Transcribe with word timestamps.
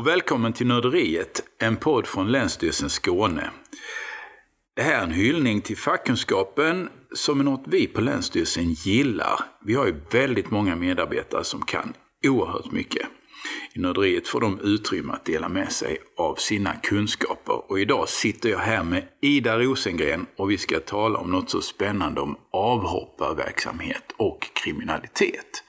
och 0.00 0.06
välkommen 0.06 0.52
till 0.52 0.66
Nörderiet, 0.66 1.42
en 1.58 1.76
podd 1.76 2.06
från 2.06 2.32
Länsstyrelsen 2.32 2.90
Skåne. 2.90 3.50
Det 4.76 4.82
här 4.82 4.98
är 4.98 5.02
en 5.02 5.10
hyllning 5.10 5.60
till 5.60 5.76
fackkunskapen 5.76 6.88
som 7.14 7.40
är 7.40 7.44
något 7.44 7.64
vi 7.66 7.86
på 7.86 8.00
Länsstyrelsen 8.00 8.72
gillar. 8.72 9.40
Vi 9.64 9.74
har 9.74 9.86
ju 9.86 10.00
väldigt 10.10 10.50
många 10.50 10.76
medarbetare 10.76 11.44
som 11.44 11.62
kan 11.62 11.92
oerhört 12.26 12.72
mycket. 12.72 13.08
I 13.74 13.78
Nörderiet 13.78 14.28
får 14.28 14.40
de 14.40 14.60
utrymme 14.60 15.12
att 15.12 15.24
dela 15.24 15.48
med 15.48 15.72
sig 15.72 15.98
av 16.18 16.34
sina 16.34 16.74
kunskaper. 16.74 17.70
Och 17.70 17.80
idag 17.80 18.08
sitter 18.08 18.48
jag 18.48 18.58
här 18.58 18.84
med 18.84 19.08
Ida 19.22 19.58
Rosengren 19.58 20.26
och 20.36 20.50
vi 20.50 20.58
ska 20.58 20.80
tala 20.80 21.18
om 21.18 21.30
något 21.30 21.50
så 21.50 21.60
spännande 21.60 22.20
om 22.20 22.36
avhopparverksamhet 22.52 24.12
och 24.16 24.50
kriminalitet. 24.64 25.64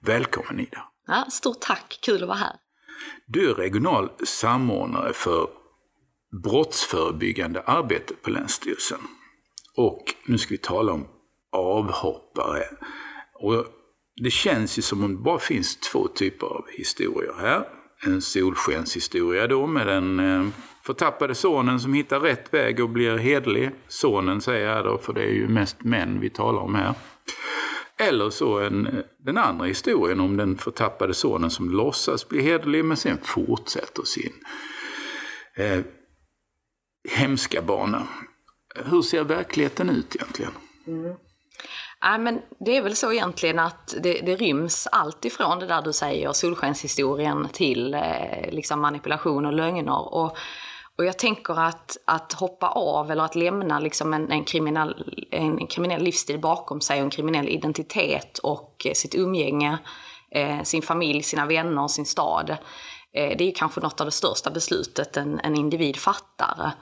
Välkommen 0.00 0.60
Ida! 0.60 0.88
Ja, 1.06 1.26
stort 1.30 1.60
tack, 1.60 1.98
kul 2.02 2.22
att 2.22 2.28
vara 2.28 2.38
här. 2.38 2.67
Du 3.30 3.50
är 3.50 3.54
regional 3.54 4.10
samordnare 4.24 5.12
för 5.12 5.48
brottsförebyggande 6.42 7.60
arbete 7.60 8.14
på 8.22 8.30
Länsstyrelsen. 8.30 8.98
Och 9.76 10.02
nu 10.26 10.38
ska 10.38 10.54
vi 10.54 10.58
tala 10.58 10.92
om 10.92 11.06
avhoppare. 11.52 12.62
Och 13.34 13.66
det 14.16 14.30
känns 14.30 14.78
ju 14.78 14.82
som 14.82 15.04
om 15.04 15.16
det 15.16 15.22
bara 15.22 15.38
finns 15.38 15.76
två 15.76 16.08
typer 16.08 16.46
av 16.46 16.64
historier 16.68 17.34
här. 17.40 17.68
En 18.06 18.22
solskenshistoria 18.22 19.46
då 19.46 19.66
med 19.66 19.86
den 19.86 20.20
eh, 20.20 20.48
förtappade 20.82 21.34
sonen 21.34 21.80
som 21.80 21.94
hittar 21.94 22.20
rätt 22.20 22.54
väg 22.54 22.80
och 22.80 22.88
blir 22.88 23.16
hedlig. 23.16 23.70
Sonen 23.88 24.40
säger 24.40 24.76
jag 24.76 24.84
då, 24.84 24.98
för 24.98 25.12
det 25.12 25.22
är 25.22 25.32
ju 25.32 25.48
mest 25.48 25.84
män 25.84 26.20
vi 26.20 26.30
talar 26.30 26.60
om 26.60 26.74
här. 26.74 26.94
Eller 27.98 28.30
så 28.30 28.58
en, 28.58 29.02
den 29.18 29.38
andra 29.38 29.66
historien 29.66 30.20
om 30.20 30.36
den 30.36 30.58
förtappade 30.58 31.14
sonen 31.14 31.50
som 31.50 31.70
låtsas 31.70 32.28
bli 32.28 32.42
hederlig 32.42 32.84
men 32.84 32.96
sen 32.96 33.18
fortsätter 33.22 34.02
sin 34.02 34.32
eh, 35.56 35.80
hemska 37.10 37.62
bana. 37.62 38.06
Hur 38.84 39.02
ser 39.02 39.24
verkligheten 39.24 39.90
ut 39.90 40.16
egentligen? 40.16 40.52
Mm. 40.86 41.14
Ja, 42.00 42.18
men 42.18 42.40
det 42.60 42.76
är 42.76 42.82
väl 42.82 42.96
så 42.96 43.12
egentligen 43.12 43.58
att 43.58 43.94
det, 44.02 44.20
det 44.20 44.36
ryms 44.36 44.88
allt 44.92 45.24
ifrån 45.24 45.58
det 45.58 45.66
där 45.66 45.82
du 45.82 45.92
säger, 45.92 46.32
solskenshistorien, 46.32 47.48
till 47.52 47.94
eh, 47.94 48.50
liksom 48.50 48.80
manipulation 48.80 49.46
och 49.46 49.52
lögner. 49.52 50.14
Och, 50.14 50.36
och 50.98 51.04
jag 51.04 51.18
tänker 51.18 51.60
att, 51.60 51.96
att 52.04 52.32
hoppa 52.32 52.68
av 52.68 53.10
eller 53.10 53.24
att 53.24 53.34
lämna 53.34 53.78
liksom 53.78 54.14
en, 54.14 54.30
en, 54.30 54.44
kriminell, 54.44 55.26
en 55.30 55.66
kriminell 55.66 56.02
livsstil 56.02 56.38
bakom 56.38 56.80
sig 56.80 56.98
och 56.98 57.04
en 57.04 57.10
kriminell 57.10 57.48
identitet 57.48 58.38
och 58.38 58.86
eh, 58.86 58.92
sitt 58.92 59.14
umgänge, 59.14 59.78
eh, 60.34 60.62
sin 60.62 60.82
familj, 60.82 61.22
sina 61.22 61.46
vänner, 61.46 61.88
sin 61.88 62.06
stad. 62.06 62.50
Eh, 63.14 63.36
det 63.38 63.44
är 63.44 63.54
kanske 63.54 63.80
något 63.80 64.00
av 64.00 64.06
det 64.06 64.12
största 64.12 64.50
beslutet 64.50 65.16
en, 65.16 65.38
en 65.38 65.54
individ 65.54 65.96
fattar. 65.96 66.72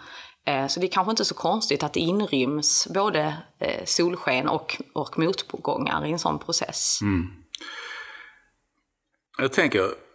Eh, 0.47 0.67
så 0.67 0.81
det 0.81 0.87
är 0.87 0.91
kanske 0.91 1.11
inte 1.11 1.25
så 1.25 1.34
konstigt 1.34 1.83
att 1.83 1.92
det 1.92 2.00
inryms 2.00 2.89
både 2.94 3.37
eh, 3.61 3.84
solsken 3.84 4.48
och, 4.48 4.77
och 4.94 5.19
motgångar 5.19 6.06
i 6.06 6.12
en 6.12 6.19
sån 6.19 6.39
process. 6.39 6.98
Mm. 7.03 7.27
Jag 9.39 9.53
tänker, 9.53 10.05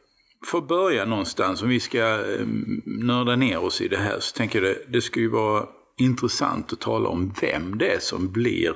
för 0.46 0.58
att 0.58 0.68
börja 0.68 1.06
någonstans, 1.06 1.62
om 1.62 1.70
vi 1.70 1.80
ska 1.80 2.00
eh, 2.00 2.46
nörda 2.86 3.36
ner 3.36 3.64
oss 3.64 3.82
i 3.82 3.88
det 3.88 3.98
här, 3.98 4.20
så 4.20 4.38
tänker 4.38 4.62
jag 4.62 4.76
det, 4.76 4.84
det 4.88 5.02
skulle 5.02 5.26
ju 5.26 5.32
vara 5.32 5.66
intressant 5.98 6.74
att 6.74 6.80
tala 6.80 7.10
om 7.10 7.34
vem 7.42 7.78
det 7.78 7.94
är 7.94 8.00
som 8.00 8.32
blir 8.32 8.74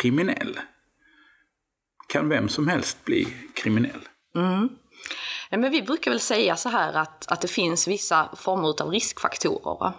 kriminell. 0.00 0.60
Kan 2.08 2.28
vem 2.28 2.48
som 2.48 2.68
helst 2.68 3.04
bli 3.04 3.28
kriminell? 3.54 4.08
Mm. 4.34 4.68
Men 5.50 5.70
vi 5.70 5.82
brukar 5.82 6.10
väl 6.10 6.20
säga 6.20 6.56
så 6.56 6.68
här 6.68 6.92
att, 6.92 7.32
att 7.32 7.40
det 7.40 7.48
finns 7.48 7.88
vissa 7.88 8.28
former 8.36 8.82
av 8.82 8.90
riskfaktorer. 8.90 9.78
Va? 9.80 9.94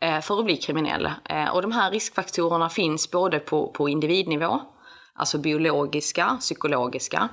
Eh, 0.00 0.20
för 0.20 0.38
att 0.38 0.44
bli 0.44 0.56
kriminell. 0.56 1.10
Eh, 1.24 1.48
och 1.48 1.62
de 1.62 1.72
här 1.72 1.90
riskfaktorerna 1.90 2.68
finns 2.68 3.10
både 3.10 3.38
på, 3.38 3.68
på 3.68 3.88
individnivå, 3.88 4.60
alltså 5.14 5.38
biologiska, 5.38 6.36
psykologiska. 6.40 7.28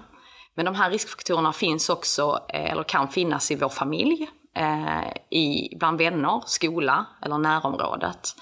Men 0.56 0.66
de 0.66 0.76
här 0.76 0.90
riskfaktorerna 0.90 1.54
finns 1.54 1.90
också, 1.90 2.46
eh, 2.50 2.72
eller 2.72 2.84
kan 2.84 3.08
finnas 3.08 3.52
i 3.52 3.56
vår 3.56 3.70
familj, 3.70 4.30
eh, 4.56 5.10
i, 5.30 5.76
bland 5.80 5.98
vänner, 5.98 6.44
skola 6.46 7.06
eller 7.22 7.38
närområdet. 7.38 8.36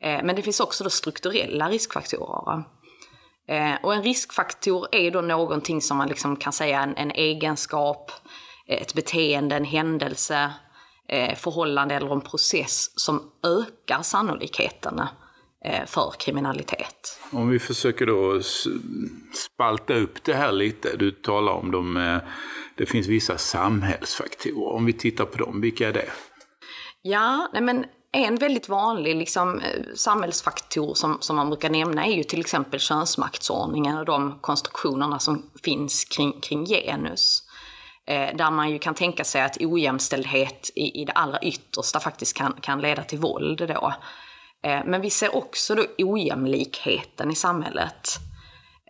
Eh, 0.00 0.24
men 0.24 0.36
det 0.36 0.42
finns 0.42 0.60
också 0.60 0.84
då 0.84 0.90
strukturella 0.90 1.68
riskfaktorer. 1.68 2.64
Och 3.82 3.94
en 3.94 4.02
riskfaktor 4.02 4.88
är 4.92 5.10
då 5.10 5.20
någonting 5.20 5.82
som 5.82 5.96
man 5.96 6.08
liksom 6.08 6.36
kan 6.36 6.52
säga 6.52 6.80
en, 6.80 6.96
en 6.96 7.10
egenskap, 7.10 8.12
ett 8.66 8.94
beteende, 8.94 9.56
en 9.56 9.64
händelse, 9.64 10.52
förhållande 11.36 11.94
eller 11.94 12.12
en 12.12 12.20
process 12.20 13.00
som 13.00 13.32
ökar 13.42 14.02
sannolikheten 14.02 15.00
för 15.86 16.12
kriminalitet. 16.18 17.20
Om 17.30 17.48
vi 17.48 17.58
försöker 17.58 18.06
då 18.06 18.40
spalta 19.34 19.94
upp 19.94 20.24
det 20.24 20.34
här 20.34 20.52
lite. 20.52 20.96
Du 20.96 21.10
talar 21.10 21.52
om 21.52 21.70
de, 21.70 21.96
eh, 21.96 22.18
det 22.74 22.86
finns 22.86 23.06
vissa 23.06 23.38
samhällsfaktorer. 23.38 24.74
Om 24.74 24.86
vi 24.86 24.92
tittar 24.92 25.24
på 25.24 25.38
dem, 25.38 25.60
vilka 25.60 25.88
är 25.88 25.92
det? 25.92 26.10
Ja, 27.02 27.50
nej 27.52 27.62
men 27.62 27.84
en 28.12 28.36
väldigt 28.36 28.68
vanlig 28.68 29.16
liksom, 29.16 29.60
eh, 29.60 29.82
samhällsfaktor 29.94 30.94
som, 30.94 31.16
som 31.20 31.36
man 31.36 31.48
brukar 31.48 31.70
nämna 31.70 32.06
är 32.06 32.12
ju 32.12 32.24
till 32.24 32.40
exempel 32.40 32.80
könsmaktsordningen 32.80 33.98
och 33.98 34.04
de 34.04 34.38
konstruktionerna 34.40 35.18
som 35.18 35.50
finns 35.64 36.04
kring, 36.04 36.40
kring 36.40 36.66
genus. 36.66 37.42
Eh, 38.06 38.36
där 38.36 38.50
man 38.50 38.70
ju 38.70 38.78
kan 38.78 38.94
tänka 38.94 39.24
sig 39.24 39.42
att 39.42 39.56
ojämställdhet 39.60 40.70
i, 40.74 41.02
i 41.02 41.04
det 41.04 41.12
allra 41.12 41.38
yttersta 41.40 42.00
faktiskt 42.00 42.36
kan, 42.36 42.52
kan 42.52 42.80
leda 42.80 43.02
till 43.02 43.18
våld 43.18 43.68
då. 43.68 43.92
Eh, 44.66 44.84
men 44.84 45.00
vi 45.00 45.10
ser 45.10 45.36
också 45.36 45.74
då 45.74 45.84
ojämlikheten 45.98 47.30
i 47.30 47.34
samhället. 47.34 48.08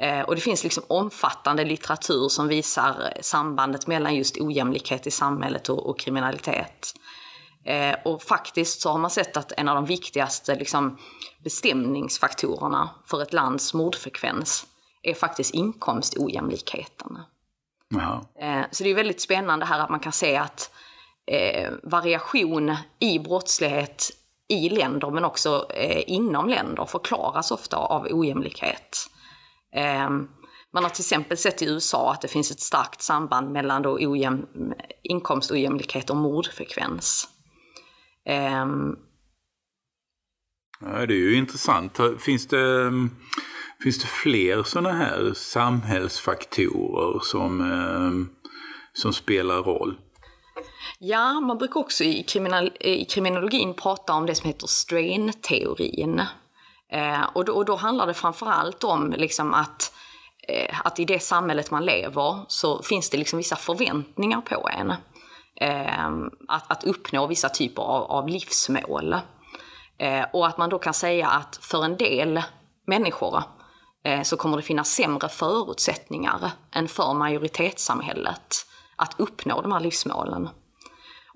Eh, 0.01 0.21
och 0.21 0.35
det 0.35 0.41
finns 0.41 0.65
liksom 0.65 0.83
omfattande 0.89 1.65
litteratur 1.65 2.29
som 2.29 2.49
visar 2.49 3.13
sambandet 3.21 3.87
mellan 3.87 4.15
just 4.15 4.41
ojämlikhet 4.41 5.07
i 5.07 5.11
samhället 5.11 5.69
och, 5.69 5.91
och 5.91 5.99
kriminalitet. 5.99 6.95
Och 8.05 8.23
faktiskt 8.23 8.81
så 8.81 8.91
har 8.91 8.99
man 8.99 9.11
sett 9.11 9.37
att 9.37 9.53
en 9.57 9.69
av 9.69 9.75
de 9.75 9.85
viktigaste 9.85 10.55
liksom, 10.55 10.99
bestämningsfaktorerna 11.45 12.91
för 13.07 13.23
ett 13.23 13.33
lands 13.33 13.75
mordfrekvens 13.75 14.67
är 15.03 15.15
faktiskt 15.15 15.55
inkomstojämlikheten. 15.55 17.19
Eh, 18.41 18.65
så 18.71 18.85
det 18.85 18.91
är 18.91 18.95
väldigt 18.95 19.21
spännande 19.21 19.67
här 19.67 19.81
att 19.81 19.91
man 19.91 20.01
kan 20.01 20.13
se 20.13 20.37
att 20.37 20.71
eh, 21.27 21.73
variation 21.83 22.77
i 22.99 23.19
brottslighet 23.19 24.11
i 24.49 24.69
länder 24.69 25.11
men 25.11 25.25
också 25.25 25.67
eh, 25.75 26.03
inom 26.07 26.49
länder 26.49 26.85
förklaras 26.85 27.51
ofta 27.51 27.77
av 27.77 28.07
ojämlikhet. 28.11 29.07
Eh, 29.75 30.11
man 30.73 30.83
har 30.83 30.91
till 30.91 31.03
exempel 31.03 31.37
sett 31.37 31.63
i 31.63 31.67
USA 31.67 32.13
att 32.13 32.21
det 32.21 32.29
finns 32.29 32.51
ett 32.51 32.61
starkt 32.61 33.03
samband 33.03 33.53
mellan 33.53 33.83
då 33.83 33.99
ojäm, 34.01 34.47
inkomstojämlikhet 35.03 36.11
och 36.11 36.17
mordfrekvens. 36.17 37.29
Eh, 38.27 38.67
ja, 40.81 41.07
det 41.07 41.15
är 41.15 41.19
ju 41.19 41.37
intressant. 41.37 41.99
Finns 42.19 42.47
det 42.47 42.87
ehm, 42.87 43.11
Finns 43.83 43.99
det 43.99 44.07
fler 44.07 44.63
sådana 44.63 44.93
här 44.93 45.33
samhällsfaktorer 45.35 47.21
som, 47.23 47.61
eh, 47.61 48.11
som 48.93 49.13
spelar 49.13 49.63
roll? 49.63 49.99
Ja, 50.99 51.41
man 51.41 51.59
brukar 51.59 51.81
också 51.81 52.05
i, 52.05 52.23
kriminal, 52.23 52.71
i 52.81 53.05
kriminologin 53.05 53.75
prata 53.75 54.13
om 54.13 54.27
det 54.27 54.35
som 54.35 54.47
heter 54.47 54.67
strain-teorin. 54.67 56.23
Eh, 56.93 57.23
och, 57.35 57.45
då, 57.45 57.53
och 57.53 57.65
då 57.65 57.77
handlar 57.77 58.07
det 58.07 58.15
framförallt 58.15 58.85
om 58.85 59.15
liksom 59.17 59.55
att, 59.55 59.93
eh, 60.49 60.81
att 60.85 60.99
i 61.01 61.05
det 61.05 61.23
samhället 61.23 61.71
man 61.71 61.85
lever 61.85 62.45
så 62.49 62.83
finns 62.83 63.11
det 63.11 63.17
liksom 63.17 63.37
vissa 63.37 63.57
förväntningar 63.57 64.41
på 64.41 64.69
en. 64.69 64.91
Eh, 65.61 66.09
att, 66.49 66.71
att 66.71 66.85
uppnå 66.85 67.27
vissa 67.27 67.49
typer 67.49 67.83
av, 67.83 68.03
av 68.03 68.29
livsmål. 68.29 69.17
Eh, 69.99 70.25
och 70.33 70.47
att 70.47 70.59
man 70.59 70.71
då 70.71 70.79
kan 70.79 70.95
säga 70.95 71.29
att 71.29 71.59
för 71.63 71.85
en 71.85 71.97
del 71.97 72.43
människor 72.87 73.43
Eh, 74.07 74.23
så 74.23 74.37
kommer 74.37 74.57
det 74.57 74.63
finnas 74.63 74.89
sämre 74.89 75.29
förutsättningar 75.29 76.51
än 76.73 76.89
för 76.89 77.15
majoritetssamhället 77.15 78.67
att 78.97 79.15
uppnå 79.17 79.61
de 79.61 79.73
här 79.73 79.81
livsmålen. 79.81 80.49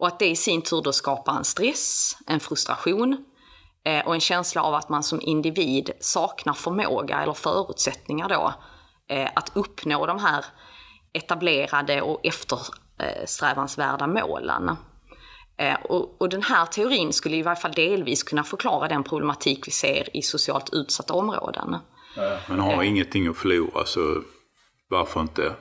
Och 0.01 0.07
att 0.07 0.19
det 0.19 0.27
i 0.27 0.37
sin 0.37 0.63
tur 0.63 0.83
då 0.83 0.93
skapar 0.93 1.37
en 1.37 1.45
stress, 1.45 2.17
en 2.27 2.41
frustration 2.41 3.25
eh, 3.85 4.07
och 4.07 4.15
en 4.15 4.21
känsla 4.21 4.63
av 4.63 4.75
att 4.75 4.89
man 4.89 5.03
som 5.03 5.21
individ 5.21 5.91
saknar 6.01 6.53
förmåga 6.53 7.23
eller 7.23 7.33
förutsättningar 7.33 8.29
då 8.29 8.55
eh, 9.09 9.29
att 9.35 9.53
uppnå 9.55 10.07
de 10.07 10.19
här 10.19 10.45
etablerade 11.13 12.03
och 12.03 12.27
eftersträvansvärda 12.27 14.07
målen. 14.07 14.77
Och, 15.85 16.21
och, 16.21 16.29
den 16.29 16.43
här 16.43 16.67
teorin 16.67 17.13
skulle 17.13 17.37
i 17.37 17.43
varje 17.43 17.61
fall 17.61 17.73
delvis 17.73 18.23
kunna 18.23 18.45
förklara 18.45 18.89
den 18.89 19.05
problematik 19.05 19.67
vi 19.67 19.71
ser 19.71 20.17
i 20.17 20.23
socialt 20.23 20.71
utsatta 20.73 21.15
områden. 21.15 21.77
Men 22.49 22.61
har 22.61 22.83
ingenting 22.83 23.27
att 23.27 23.37
förlora 23.37 23.85
så 23.85 24.23
varför 24.89 25.21
inte 25.21 25.55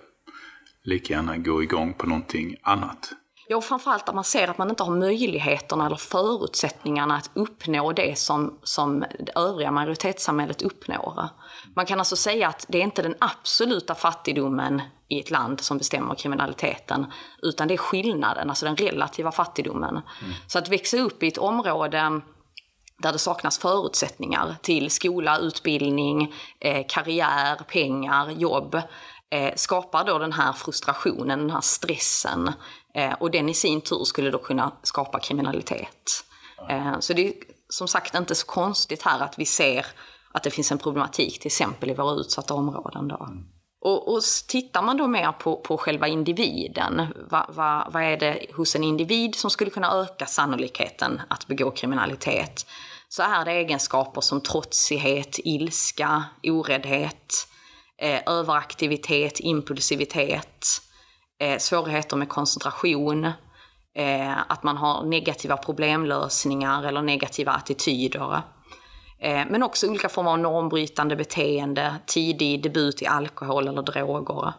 lika 0.84 1.14
gärna 1.14 1.38
gå 1.38 1.64
igång 1.64 1.94
på 1.94 2.08
någonting 2.08 2.56
annat? 2.64 3.14
Ja, 3.52 3.58
och 3.58 3.64
framförallt 3.64 4.10
att 4.10 4.16
man 4.16 4.24
ser 4.24 4.48
att 4.48 4.58
man 4.58 4.70
inte 4.70 4.84
har 4.84 4.96
möjligheterna 4.96 5.86
eller 5.86 5.96
förutsättningarna 5.96 7.16
att 7.16 7.30
uppnå 7.34 7.92
det 7.92 8.20
som, 8.20 8.60
som 8.64 9.06
det 9.20 9.32
övriga 9.36 9.72
majoritetssamhället 9.72 10.62
uppnår. 10.62 11.30
Man 11.76 11.86
kan 11.86 12.00
alltså 12.00 12.16
säga 12.16 12.48
att 12.48 12.66
det 12.68 12.78
är 12.78 12.84
inte 12.84 13.02
den 13.02 13.16
absoluta 13.20 13.96
fattigdomen 13.96 14.82
i 15.08 15.20
ett 15.20 15.32
land 15.32 15.62
som 15.62 15.78
bestämmer 15.78 16.16
kriminaliteten, 16.16 17.06
utan 17.42 17.68
det 17.68 17.74
är 17.74 17.78
skillnaden, 17.78 18.50
alltså 18.50 18.66
den 18.66 18.76
relativa 18.76 19.32
fattigdomen. 19.32 19.90
Mm. 19.90 20.34
Så 20.48 20.60
att 20.60 20.70
växa 20.70 20.98
upp 20.98 21.24
i 21.24 21.28
ett 21.28 21.38
område 21.38 22.22
där 22.98 23.12
det 23.12 23.20
saknas 23.20 23.60
förutsättningar 23.60 24.56
till 24.62 24.92
skola, 24.92 25.38
utbildning, 25.38 26.34
eh, 26.60 26.86
karriär, 26.90 27.56
pengar, 27.56 28.32
jobb, 28.32 28.82
eh, 29.32 29.54
skapar 29.56 30.06
då 30.06 30.20
den 30.20 30.34
här 30.34 30.54
frustrationen, 30.54 31.40
den 31.40 31.50
här 31.50 31.62
stressen. 31.62 32.52
Eh, 32.96 33.14
och 33.14 33.32
den 33.32 33.50
i 33.50 33.54
sin 33.54 33.82
tur 33.82 34.04
skulle 34.04 34.32
då 34.32 34.38
kunna 34.38 34.72
skapa 34.84 35.20
kriminalitet. 35.20 36.24
Eh, 36.70 37.00
så 37.00 37.14
det 37.14 37.28
är 37.28 37.34
som 37.70 37.88
sagt 37.88 38.16
inte 38.16 38.36
så 38.36 38.46
konstigt 38.46 39.02
här 39.02 39.20
att 39.20 39.40
vi 39.40 39.46
ser 39.46 39.86
att 40.34 40.44
det 40.44 40.52
finns 40.52 40.72
en 40.72 40.78
problematik 40.78 41.40
till 41.40 41.48
exempel 41.48 41.90
i 41.90 41.94
våra 41.94 42.14
utsatta 42.14 42.54
områden. 42.54 43.08
Då. 43.08 43.16
Mm. 43.16 43.44
Och, 43.82 44.14
och 44.14 44.22
tittar 44.48 44.82
man 44.82 44.98
då 44.98 45.08
mer 45.08 45.32
på, 45.32 45.56
på 45.56 45.78
själva 45.78 46.08
individen, 46.08 47.14
vad 47.30 47.56
va, 47.56 47.90
va 47.92 48.04
är 48.04 48.18
det 48.18 48.46
hos 48.56 48.76
en 48.76 48.84
individ 48.84 49.36
som 49.36 49.50
skulle 49.50 49.72
kunna 49.72 49.92
öka 49.92 50.26
sannolikheten 50.26 51.22
att 51.28 51.48
begå 51.48 51.72
kriminalitet? 51.72 52.66
Så 53.10 53.24
är 53.24 53.46
det 53.46 53.52
egenskaper 53.52 54.22
som 54.22 54.42
trotsighet, 54.42 55.40
ilska, 55.44 56.24
oräddhet, 56.44 57.48
eh, 58.02 58.22
överaktivitet, 58.26 59.40
impulsivitet, 59.40 60.68
eh, 61.40 61.58
svårigheter 61.58 62.18
med 62.18 62.30
koncentration, 62.30 63.26
eh, 63.96 64.38
att 64.48 64.64
man 64.64 64.78
har 64.78 65.04
negativa 65.04 65.58
problemlösningar 65.58 66.84
eller 66.84 67.02
negativa 67.02 67.52
attityder. 67.52 68.42
Eh, 69.20 69.46
men 69.50 69.64
också 69.64 69.88
olika 69.88 70.10
former 70.10 70.32
av 70.32 70.40
normbrytande 70.40 71.16
beteende, 71.16 71.96
tidig 72.06 72.64
debut 72.64 73.02
i 73.02 73.08
alkohol 73.08 73.68
eller 73.68 73.82
droger. 73.82 74.54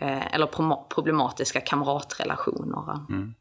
Eh, 0.00 0.34
eller 0.34 0.46
problematiska 0.88 1.60
kamratrelationer. 1.60 2.98
Mm. 3.08 3.34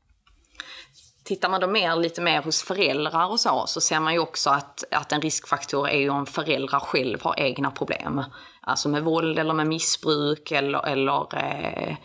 Tittar 1.32 1.50
man 1.50 1.62
då 1.62 1.68
mer, 1.68 1.96
lite 1.96 2.22
mer 2.22 2.42
hos 2.42 2.64
föräldrar 2.64 3.28
och 3.28 3.40
så, 3.40 3.64
så 3.68 3.82
ser 3.82 4.00
man 4.00 4.14
ju 4.14 4.20
också 4.20 4.50
att, 4.50 4.84
att 4.92 5.12
en 5.12 5.22
riskfaktor 5.22 5.90
är 5.90 5.98
ju 5.98 6.10
om 6.10 6.26
föräldrar 6.26 6.80
själv 6.80 7.22
har 7.22 7.40
egna 7.40 7.72
problem. 7.72 8.24
Alltså 8.62 8.90
med 8.90 9.04
våld 9.04 9.40
eller 9.40 9.54
med 9.54 9.68
missbruk 9.68 10.52
eller, 10.52 10.86
eller 10.88 11.36
eh, 11.36 11.96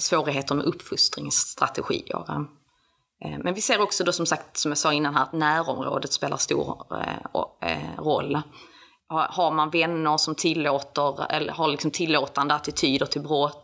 svårigheter 0.00 0.54
med 0.54 0.64
uppfostringsstrategier. 0.64 2.24
Eh, 3.24 3.38
men 3.38 3.54
vi 3.54 3.60
ser 3.60 3.80
också 3.80 4.04
då 4.04 4.12
som 4.12 4.26
sagt, 4.26 4.56
som 4.56 4.70
jag 4.70 4.78
sa 4.78 4.92
innan 4.92 5.14
här, 5.14 5.22
att 5.22 5.32
närområdet 5.32 6.12
spelar 6.12 6.36
stor 6.36 6.86
eh, 6.90 7.70
eh 7.70 7.98
roll. 7.98 8.40
Har 9.08 9.50
man 9.50 9.70
vänner 9.70 10.16
som 10.16 10.34
tillåter, 10.34 11.32
eller 11.32 11.52
har 11.52 11.68
liksom 11.68 11.90
tillåtande 11.90 12.54
attityder 12.54 13.06
till 13.06 13.22
brott, 13.22 13.63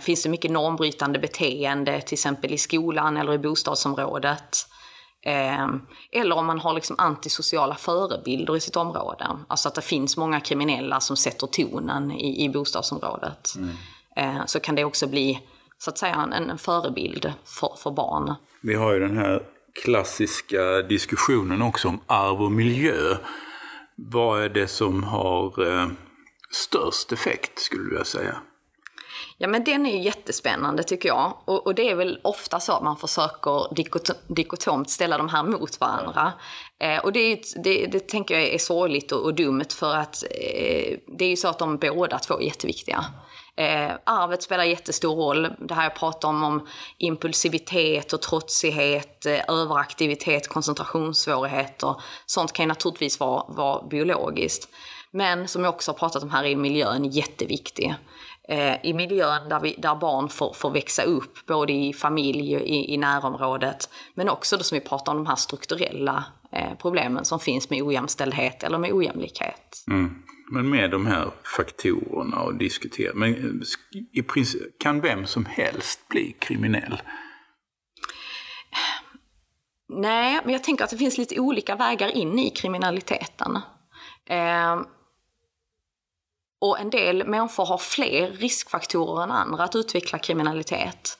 finns 0.00 0.22
det 0.22 0.28
mycket 0.28 0.50
normbrytande 0.50 1.18
beteende, 1.18 2.00
till 2.00 2.14
exempel 2.14 2.52
i 2.52 2.58
skolan 2.58 3.16
eller 3.16 3.32
i 3.32 3.38
bostadsområdet. 3.38 4.66
eller 6.12 6.36
om 6.36 6.46
man 6.46 6.58
har 6.58 6.74
liksom 6.74 6.96
antisociala 6.98 7.74
förebilder 7.74 8.56
i 8.56 8.60
sitt 8.60 8.76
område. 8.76 9.26
Alltså 9.48 9.68
att 9.68 9.74
det 9.74 9.82
finns 9.82 10.16
många 10.16 10.40
kriminella 10.40 11.00
som 11.00 11.16
sätter 11.16 11.46
tonen 11.46 12.10
i, 12.10 12.44
i 12.44 12.48
bostadsområdet. 12.48 13.54
Mm. 14.16 14.46
så 14.46 14.60
kan 14.60 14.74
det 14.74 14.84
också 14.84 15.06
bli 15.06 15.40
så 15.78 15.90
att 15.90 15.98
säga 15.98 16.14
en, 16.14 16.50
en 16.50 16.58
förebild 16.58 17.32
för, 17.44 17.76
för 17.76 17.90
barn. 17.90 18.34
Vi 18.60 18.74
har 18.74 18.92
ju 18.92 18.98
den 18.98 19.16
här 19.16 19.42
klassiska 19.84 20.82
diskussionen 20.82 21.62
också 21.62 21.88
om 21.88 22.00
arv 22.06 22.42
och 22.42 22.52
miljö. 22.52 23.16
Vad 23.94 24.42
är 24.42 24.48
det 24.48 24.68
som 24.68 25.02
har 25.02 25.66
eh, 25.66 25.88
störst 26.50 27.12
effekt 27.12 27.58
skulle 27.58 27.84
vilja 27.84 28.04
säga? 28.04 28.36
Ja 29.38 29.48
men 29.48 29.64
den 29.64 29.86
är 29.86 29.92
ju 29.92 30.02
jättespännande 30.02 30.82
tycker 30.82 31.08
jag. 31.08 31.38
Och, 31.44 31.66
och, 31.66 31.74
det 31.74 31.90
är 31.90 31.94
väl 31.94 32.20
ofta 32.24 32.60
så 32.60 32.72
att 32.72 32.82
man 32.82 32.96
försöker 32.96 33.74
dikotomt 34.34 34.90
ställa 34.90 35.18
de 35.18 35.28
här 35.28 35.42
mot 35.42 35.80
varandra. 35.80 36.32
Eh, 36.82 36.98
och 36.98 37.12
det, 37.12 37.20
är, 37.20 37.62
det, 37.62 37.86
det, 37.86 38.08
tänker 38.08 38.34
jag 38.34 38.48
är 38.48 38.58
sorgligt 38.58 39.12
och, 39.12 39.24
och 39.24 39.34
dumt 39.34 39.70
för 39.78 39.94
att 39.94 40.24
eh, 40.30 40.98
det 41.18 41.24
är 41.24 41.28
ju 41.28 41.36
så 41.36 41.48
att 41.48 41.58
de 41.58 41.76
båda 41.76 42.18
två 42.18 42.40
är 42.40 42.44
jätteviktiga. 42.44 43.04
Eh, 43.56 43.90
arvet 44.06 44.42
spelar 44.42 44.64
jättestor 44.64 45.16
roll. 45.16 45.48
Det 45.58 45.74
här 45.74 45.82
jag 45.82 45.94
pratar 45.94 46.28
om, 46.28 46.44
om 46.44 46.68
impulsivitet 46.98 48.12
och 48.12 48.22
trotsighet, 48.22 49.26
eh, 49.26 49.40
överaktivitet, 49.48 50.48
koncentrationssvårigheter. 50.48 51.94
Sånt 52.26 52.52
kan 52.52 52.64
ju 52.64 52.68
naturligtvis 52.68 53.20
vara, 53.20 53.44
vara 53.48 53.86
biologiskt. 53.86 54.68
Men 55.10 55.48
som 55.48 55.64
jag 55.64 55.74
också 55.74 55.90
har 55.90 55.98
pratat 55.98 56.22
om 56.22 56.30
här 56.30 56.44
är 56.44 56.56
miljön 56.56 57.04
jätteviktig. 57.04 57.94
Eh, 58.48 58.86
I 58.86 58.94
miljön 58.94 59.48
där, 59.48 59.60
vi, 59.60 59.74
där 59.78 59.94
barn 59.94 60.28
får, 60.28 60.52
får 60.52 60.70
växa 60.70 61.02
upp, 61.02 61.46
både 61.46 61.72
i 61.72 61.92
familj 61.92 62.56
och 62.56 62.62
i, 62.62 62.94
i 62.94 62.96
närområdet. 62.96 63.88
Men 64.14 64.28
också 64.28 64.56
det 64.56 64.64
som 64.64 64.78
vi 64.78 64.84
pratar 64.84 65.12
om, 65.12 65.18
de 65.18 65.26
här 65.26 65.36
strukturella 65.36 66.24
eh, 66.52 66.74
problemen 66.78 67.24
som 67.24 67.40
finns 67.40 67.70
med 67.70 67.82
ojämställdhet 67.82 68.62
eller 68.62 68.78
med 68.78 68.92
ojämlikhet. 68.92 69.84
Mm. 69.88 70.22
Men 70.50 70.70
med 70.70 70.90
de 70.90 71.06
här 71.06 71.30
faktorerna 71.56 72.42
och 72.42 72.54
diskutera. 72.54 73.12
Men 73.14 73.34
eh, 73.34 73.68
i 74.12 74.22
princip, 74.22 74.78
kan 74.78 75.00
vem 75.00 75.26
som 75.26 75.44
helst 75.44 76.08
bli 76.08 76.36
kriminell? 76.38 77.02
Nej, 79.88 80.40
men 80.44 80.52
jag 80.52 80.64
tänker 80.64 80.84
att 80.84 80.90
det 80.90 80.96
finns 80.96 81.18
lite 81.18 81.40
olika 81.40 81.76
vägar 81.76 82.08
in 82.08 82.38
i 82.38 82.50
kriminaliteten. 82.50 83.56
Eh, 84.28 84.80
och 86.62 86.80
en 86.80 86.90
del 86.90 87.26
människor 87.26 87.66
har 87.66 87.78
fler 87.78 88.30
riskfaktorer 88.30 89.22
än 89.22 89.30
andra 89.30 89.64
att 89.64 89.76
utveckla 89.76 90.18
kriminalitet. 90.18 91.18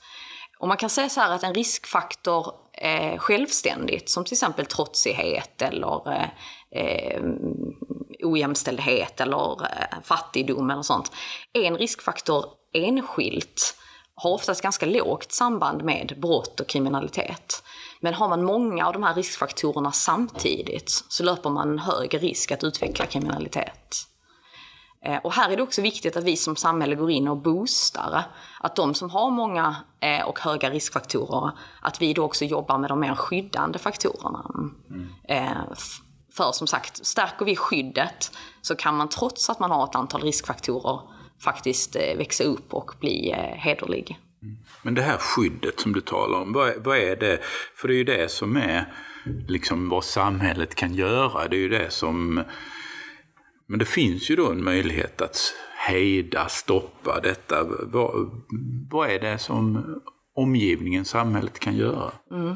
Och 0.58 0.68
man 0.68 0.76
kan 0.76 0.90
säga 0.90 1.08
så 1.08 1.20
här 1.20 1.34
att 1.34 1.42
en 1.42 1.54
riskfaktor 1.54 2.54
eh, 2.72 3.18
självständigt, 3.18 4.11
som 4.11 4.25
till 4.25 4.34
exempel 4.34 4.66
trotsighet 4.66 5.62
eller 5.62 6.12
eh, 6.12 6.28
eh 6.70 7.22
ojämställdhet 8.22 9.20
eller 9.20 9.62
eh, 9.62 9.99
fattigdom 10.02 10.70
eller 10.70 10.82
sånt. 10.82 11.12
En 11.52 11.78
riskfaktor 11.78 12.44
enskilt 12.75 13.76
har 14.14 14.30
oftast 14.30 14.62
ganska 14.62 14.87
lågt 14.87 15.32
samband 15.32 15.84
med 15.84 16.18
brott 16.20 16.61
och 16.61 16.68
kriminalitet. 16.68 17.62
Men 18.00 18.14
har 18.14 18.28
man 18.28 18.44
många 18.44 18.87
av 18.87 18.92
de 18.92 19.02
här 19.02 19.14
riskfaktorerna 19.14 19.92
samtidigt 19.92 21.04
så 21.08 21.22
löper 21.22 21.50
man 21.50 21.70
en 21.70 21.78
högre 21.78 22.18
risk 22.18 22.52
att 22.52 22.64
utveckla 22.64 23.06
kriminalitet. 23.06 24.12
Eh, 25.04 25.16
och 25.16 25.32
här 25.32 25.50
är 25.50 25.56
det 25.56 25.62
också 25.62 25.82
viktigt 25.82 26.16
att 26.16 26.25
vi 26.25 26.37
som 26.37 26.56
samhälle 26.56 26.94
går 26.94 27.11
in 27.11 27.28
och 27.28 27.37
boostar. 27.37 28.25
Att 28.61 28.76
de 28.76 28.94
som 28.94 29.11
har 29.11 29.30
många 29.30 29.76
eh, 30.00 30.25
och 30.25 30.40
höga 30.40 30.71
riskfaktorer, 30.71 31.50
att 31.80 32.02
vi 32.02 32.12
då 32.12 32.25
också 32.25 32.44
jobbar 32.44 32.78
med 32.78 32.90
de 32.90 33.00
mer 33.00 33.14
skyddande 33.14 33.78
faktorerna. 33.78 34.44
Mm. 34.90 35.54
För 36.37 36.52
som 36.52 36.66
sagt, 36.66 37.06
stärker 37.06 37.44
vi 37.44 37.56
skyddet 37.56 38.32
så 38.62 38.75
kan 38.76 38.97
man 38.97 39.09
trots 39.09 39.50
att 39.50 39.61
man 39.61 39.71
har 39.71 39.85
ett 39.85 39.94
antal 39.94 40.23
riskfaktorer 40.23 41.00
faktiskt 41.44 41.97
eh, 41.97 42.16
växa 42.18 42.44
upp 42.44 42.75
och 42.75 42.92
bli 43.00 43.30
eh, 43.30 43.38
hederlig. 43.38 44.18
Men 44.82 44.94
det 44.94 45.02
här 45.02 45.16
skyddet 45.16 45.80
som 45.80 45.92
du 45.92 46.00
talar 46.00 46.38
om, 46.38 46.52
vad 46.52 46.68
är, 46.68 46.78
vad 46.78 46.99
är 46.99 47.16
det? 47.16 47.38
För 47.76 47.88
det 47.88 47.94
är 47.94 47.99
ju 47.99 48.04
det 48.04 48.30
som 48.30 48.56
är 48.56 48.92
liksom 49.49 49.88
vad 49.88 50.04
samhället 50.04 50.75
kan 50.75 50.94
göra. 50.94 51.49
Det 51.49 51.56
är 51.56 51.61
ju 51.61 51.68
det 51.68 51.90
som... 51.90 52.44
Men 53.73 53.79
det 53.79 53.85
finns 53.85 54.31
ju 54.31 54.37
då 54.37 54.50
en 54.50 54.64
möjlighet 54.64 55.23
att 55.23 55.55
hejda, 55.76 56.49
stoppa 56.49 57.21
detta. 57.21 57.64
Vad, 57.83 58.31
vad 58.91 59.11
är 59.11 59.19
det 59.19 59.38
som 59.38 59.85
omgivningen, 60.37 61.05
samhället 61.05 61.59
kan 61.59 61.76
göra? 61.76 62.12
Mm. 62.31 62.55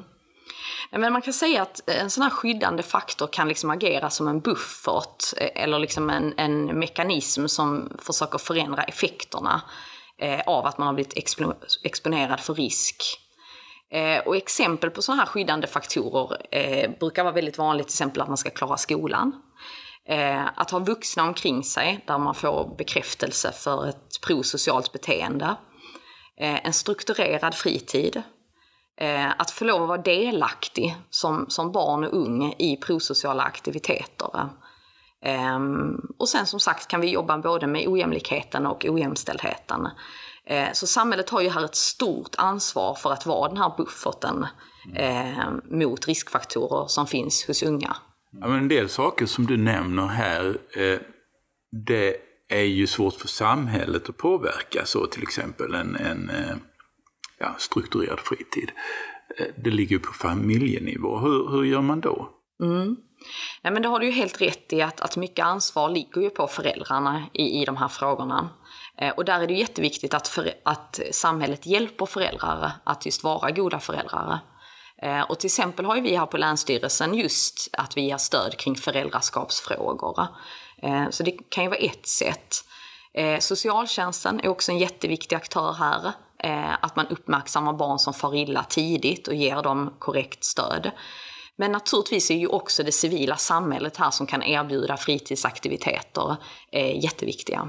Men 0.90 1.12
man 1.12 1.22
kan 1.22 1.32
säga 1.32 1.62
att 1.62 1.88
en 1.88 2.10
sån 2.10 2.22
här 2.22 2.30
skyddande 2.30 2.82
faktor 2.82 3.28
kan 3.32 3.48
liksom 3.48 3.70
agera 3.70 4.10
som 4.10 4.28
en 4.28 4.40
buffert 4.40 5.24
eh, 5.36 5.62
eller 5.62 5.78
liksom 5.78 6.10
en, 6.10 6.34
en 6.36 6.78
mekanism 6.78 7.46
som 7.46 7.92
försöker 7.98 8.38
förändra 8.38 8.82
effekterna 8.82 9.62
eh, 10.18 10.40
av 10.46 10.66
att 10.66 10.78
man 10.78 10.86
har 10.86 10.94
blivit 10.94 11.16
expo 11.16 11.52
exponerad 11.82 12.40
för 12.40 12.54
risk. 12.54 13.02
Eh, 13.92 14.18
och 14.26 14.36
exempel 14.36 14.90
på 14.90 15.02
sådana 15.02 15.22
här 15.22 15.28
skyddande 15.28 15.66
faktorer 15.66 16.36
eh, 16.50 16.90
brukar 17.00 17.24
vara 17.24 17.34
väldigt 17.34 17.58
vanligt, 17.58 17.86
till 17.86 17.94
exempel 17.94 18.22
att 18.22 18.28
man 18.28 18.36
ska 18.36 18.50
klara 18.50 18.76
skolan. 18.76 19.42
Eh, 20.08 20.46
att 20.56 20.70
ha 20.70 20.78
vuxna 20.78 21.22
omkring 21.22 21.64
sig 21.64 22.04
där 22.06 22.18
man 22.18 22.34
får 22.34 22.74
bekräftelse 22.78 23.52
för 23.52 23.88
ett 23.88 24.20
prosocialt 24.26 24.92
beteende. 24.92 25.56
Eh, 26.40 26.66
en 26.66 26.72
strukturerad 26.72 27.54
fritid 27.54 28.22
Eh, 29.00 29.30
att 29.38 29.50
få 29.50 29.64
lov 29.64 29.82
att 29.82 29.88
vara 29.88 30.02
delaktig 30.02 30.96
som, 31.10 31.46
som 31.48 31.72
barn 31.72 32.04
och 32.04 32.12
ung 32.12 32.54
i 32.58 32.76
prosociala 32.76 33.42
aktiviteter. 33.42 34.48
Eh, 35.24 35.58
och 36.18 36.28
sen 36.28 36.46
som 36.46 36.60
sagt 36.60 36.88
kan 36.88 37.00
vi 37.00 37.10
jobba 37.10 37.38
både 37.38 37.66
med 37.66 37.88
ojämlikheten 37.88 38.66
och 38.66 38.84
ojämställdheten. 38.84 39.88
Eh, 40.46 40.68
så 40.72 40.86
samhället 40.86 41.30
har 41.30 41.40
ju 41.40 41.48
här 41.48 41.64
ett 41.64 41.76
stort 41.76 42.34
ansvar 42.38 42.94
för 42.94 43.12
att 43.12 43.26
vara 43.26 43.48
den 43.48 43.58
här 43.58 43.72
bufferten 43.76 44.46
eh, 44.94 45.50
mot 45.70 46.06
riskfaktorer 46.06 46.86
som 46.86 47.06
finns 47.06 47.46
hos 47.46 47.62
unga. 47.62 47.96
Ja, 48.40 48.48
men 48.48 48.58
en 48.58 48.68
del 48.68 48.88
saker 48.88 49.26
som 49.26 49.46
du 49.46 49.56
nämner 49.56 50.06
här, 50.06 50.58
eh, 50.76 50.98
det 51.86 52.16
är 52.48 52.62
ju 52.62 52.86
svårt 52.86 53.14
för 53.14 53.28
samhället 53.28 54.08
att 54.08 54.16
påverka. 54.16 54.84
Så 54.84 55.06
till 55.06 55.22
exempel 55.22 55.74
en, 55.74 55.96
en 55.96 56.30
eh, 56.30 56.56
ja, 57.38 57.54
strukturerad 57.58 58.20
fritid. 58.20 58.72
Eh, 59.38 59.46
det 59.64 59.70
ligger 59.70 59.98
på 59.98 60.12
familjenivå. 60.12 61.18
Hur, 61.18 61.48
hur 61.50 61.64
gör 61.64 61.80
man 61.80 62.00
då? 62.00 62.30
Mm. 62.62 62.96
Nej, 63.62 63.72
men 63.72 63.82
det 63.82 63.88
har 63.88 64.00
du 64.00 64.06
ju 64.06 64.12
helt 64.12 64.40
rätt 64.42 64.72
i 64.72 64.82
att, 64.82 65.00
att 65.00 65.16
mycket 65.16 65.44
ansvar 65.44 65.88
ligger 65.88 66.20
ju 66.20 66.30
på 66.30 66.46
föräldrarna 66.46 67.22
i, 67.32 67.62
i 67.62 67.64
de 67.64 67.76
här 67.76 67.88
frågorna. 67.88 68.48
Eh, 68.98 69.10
och 69.10 69.24
där 69.24 69.40
är 69.40 69.46
det 69.46 69.54
jätteviktigt 69.54 70.14
att, 70.14 70.28
för, 70.28 70.50
att 70.64 71.00
samhället 71.10 71.66
hjälper 71.66 72.06
föräldrar 72.06 72.72
att 72.84 73.06
just 73.06 73.24
vara 73.24 73.50
goda 73.50 73.80
föräldrar. 73.80 74.38
Eh, 75.02 75.20
och 75.20 75.38
till 75.38 75.48
exempel 75.48 75.84
har 75.84 75.96
ju 75.96 76.02
vi 76.02 76.16
här 76.16 76.26
på 76.26 76.36
Länsstyrelsen 76.36 77.14
just 77.14 77.68
att 77.72 77.96
vi 77.96 78.00
ger 78.00 78.16
stöd 78.16 78.56
kring 78.56 78.74
föräldraskapsfrågor. 78.74 80.26
Eh, 80.82 81.10
så 81.10 81.22
det 81.22 81.32
kan 81.48 81.64
ju 81.64 81.70
vara 81.70 81.80
ett 81.80 82.06
sätt. 82.06 82.54
Eh, 83.14 83.38
socialtjänsten 83.38 84.40
är 84.40 84.48
också 84.48 84.72
en 84.72 84.78
jätteviktig 84.78 85.36
aktör 85.36 85.72
här. 85.72 86.12
Att 86.80 86.96
man 86.96 87.06
uppmärksammar 87.06 87.72
barn 87.72 87.98
som 87.98 88.14
far 88.14 88.34
illa 88.34 88.64
tidigt 88.64 89.28
och 89.28 89.34
ger 89.34 89.62
dem 89.62 89.94
korrekt 89.98 90.44
stöd. 90.44 90.90
Men 91.56 91.72
naturligtvis 91.72 92.30
är 92.30 92.34
ju 92.34 92.46
också 92.46 92.82
det 92.82 92.92
civila 92.92 93.36
samhället 93.36 93.96
här 93.96 94.10
som 94.10 94.26
kan 94.26 94.42
erbjuda 94.42 94.96
fritidsaktiviteter 94.96 96.36
jätteviktiga. 96.94 97.68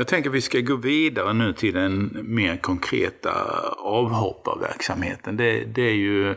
Jag 0.00 0.06
tänker 0.06 0.30
att 0.30 0.36
vi 0.36 0.40
ska 0.40 0.60
gå 0.60 0.76
vidare 0.76 1.32
nu 1.32 1.52
till 1.52 1.74
den 1.74 2.20
mer 2.22 2.56
konkreta 2.56 3.32
avhopparverksamheten. 3.78 5.36
Det, 5.36 5.64
det 5.64 5.82
är 5.82 5.94
ju 5.94 6.34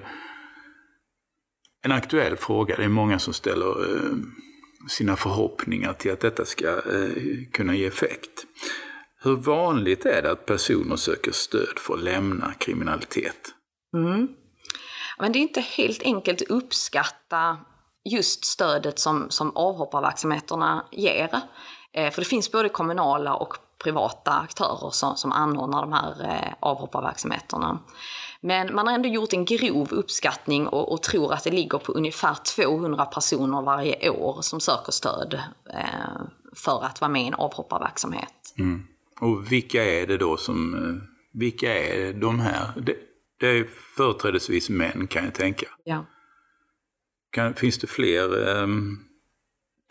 en 1.86 1.92
aktuell 1.92 2.36
fråga. 2.36 2.76
Det 2.76 2.84
är 2.84 2.90
många 2.90 3.20
som 3.20 3.34
ställer 3.34 3.96
eh, 3.96 4.12
sina 4.90 5.16
förhoppningar 5.16 5.94
till 5.94 6.12
att 6.12 6.20
detta 6.20 6.46
ska 6.46 6.68
eh, 6.68 7.12
kunna 7.54 7.76
ge 7.76 7.86
effekt. 7.86 8.46
Hur 9.22 9.36
vanligt 9.36 10.06
är 10.06 10.22
det 10.22 10.32
att 10.32 10.46
personer 10.46 10.96
söker 10.96 11.32
stöd 11.32 11.80
för 11.80 11.94
att 11.94 12.04
lämna 12.04 12.54
kriminalitet? 12.54 13.54
Mm. 13.96 14.28
Men 15.20 15.32
det 15.32 15.40
är 15.40 15.42
inte 15.42 15.62
helt 15.62 16.04
enkelt 16.04 16.42
att 16.42 16.48
uppskatta 16.48 17.58
just 18.10 18.46
stödet 18.46 19.00
som, 19.00 19.30
som 19.30 19.56
avhopparverksamheterna 19.56 20.86
ger. 20.92 21.42
Eh, 21.94 22.12
för 22.12 22.22
det 22.22 22.28
finns 22.28 22.52
både 22.52 22.70
kommunala 22.70 23.36
och 23.36 23.58
privata 23.84 24.32
aktörer 24.32 24.90
som, 24.90 25.16
som 25.16 25.32
anordnar 25.32 25.82
de 25.82 25.94
här 25.94 26.22
eh, 26.22 26.54
avhopparverksamheterna. 26.60 27.80
Men 28.42 28.76
man 28.76 28.88
har 28.88 28.94
ändå 28.94 29.10
gjort 29.10 29.34
en 29.34 29.46
grov 29.46 29.94
uppskattning 29.94 30.68
och, 30.68 30.92
och, 30.92 31.04
tror 31.04 31.34
att 31.34 31.44
det 31.44 31.52
ligger 31.52 31.78
på 31.78 31.92
ungefär 31.92 32.36
200 32.56 33.06
personer 33.06 33.62
varje 33.62 34.10
år 34.10 34.38
som 34.42 34.60
söker 34.60 34.92
stöd 34.92 35.40
eh, 35.70 36.22
för 36.56 36.84
att 36.86 37.02
vara 37.02 37.12
med 37.12 37.24
i 37.24 37.28
en 37.28 37.34
avhopparverksamhet. 37.34 38.54
Mm. 38.58 38.84
Och 39.20 39.52
vilka 39.52 39.86
är 39.86 40.08
det 40.08 40.18
då 40.18 40.38
som, 40.38 41.02
vilka 41.34 41.80
är 41.80 42.14
de 42.14 42.40
här? 42.40 42.72
Det, 42.76 42.96
det 43.40 43.48
är 43.48 43.68
företrädesvis 43.98 44.70
män 44.70 45.08
kan 45.08 45.26
jag 45.26 45.34
tänka. 45.34 45.66
Ja. 45.84 46.06
Kan, 47.32 47.54
finns 47.54 47.78
det 47.78 47.88
fler 47.88 48.48
um 48.48 49.13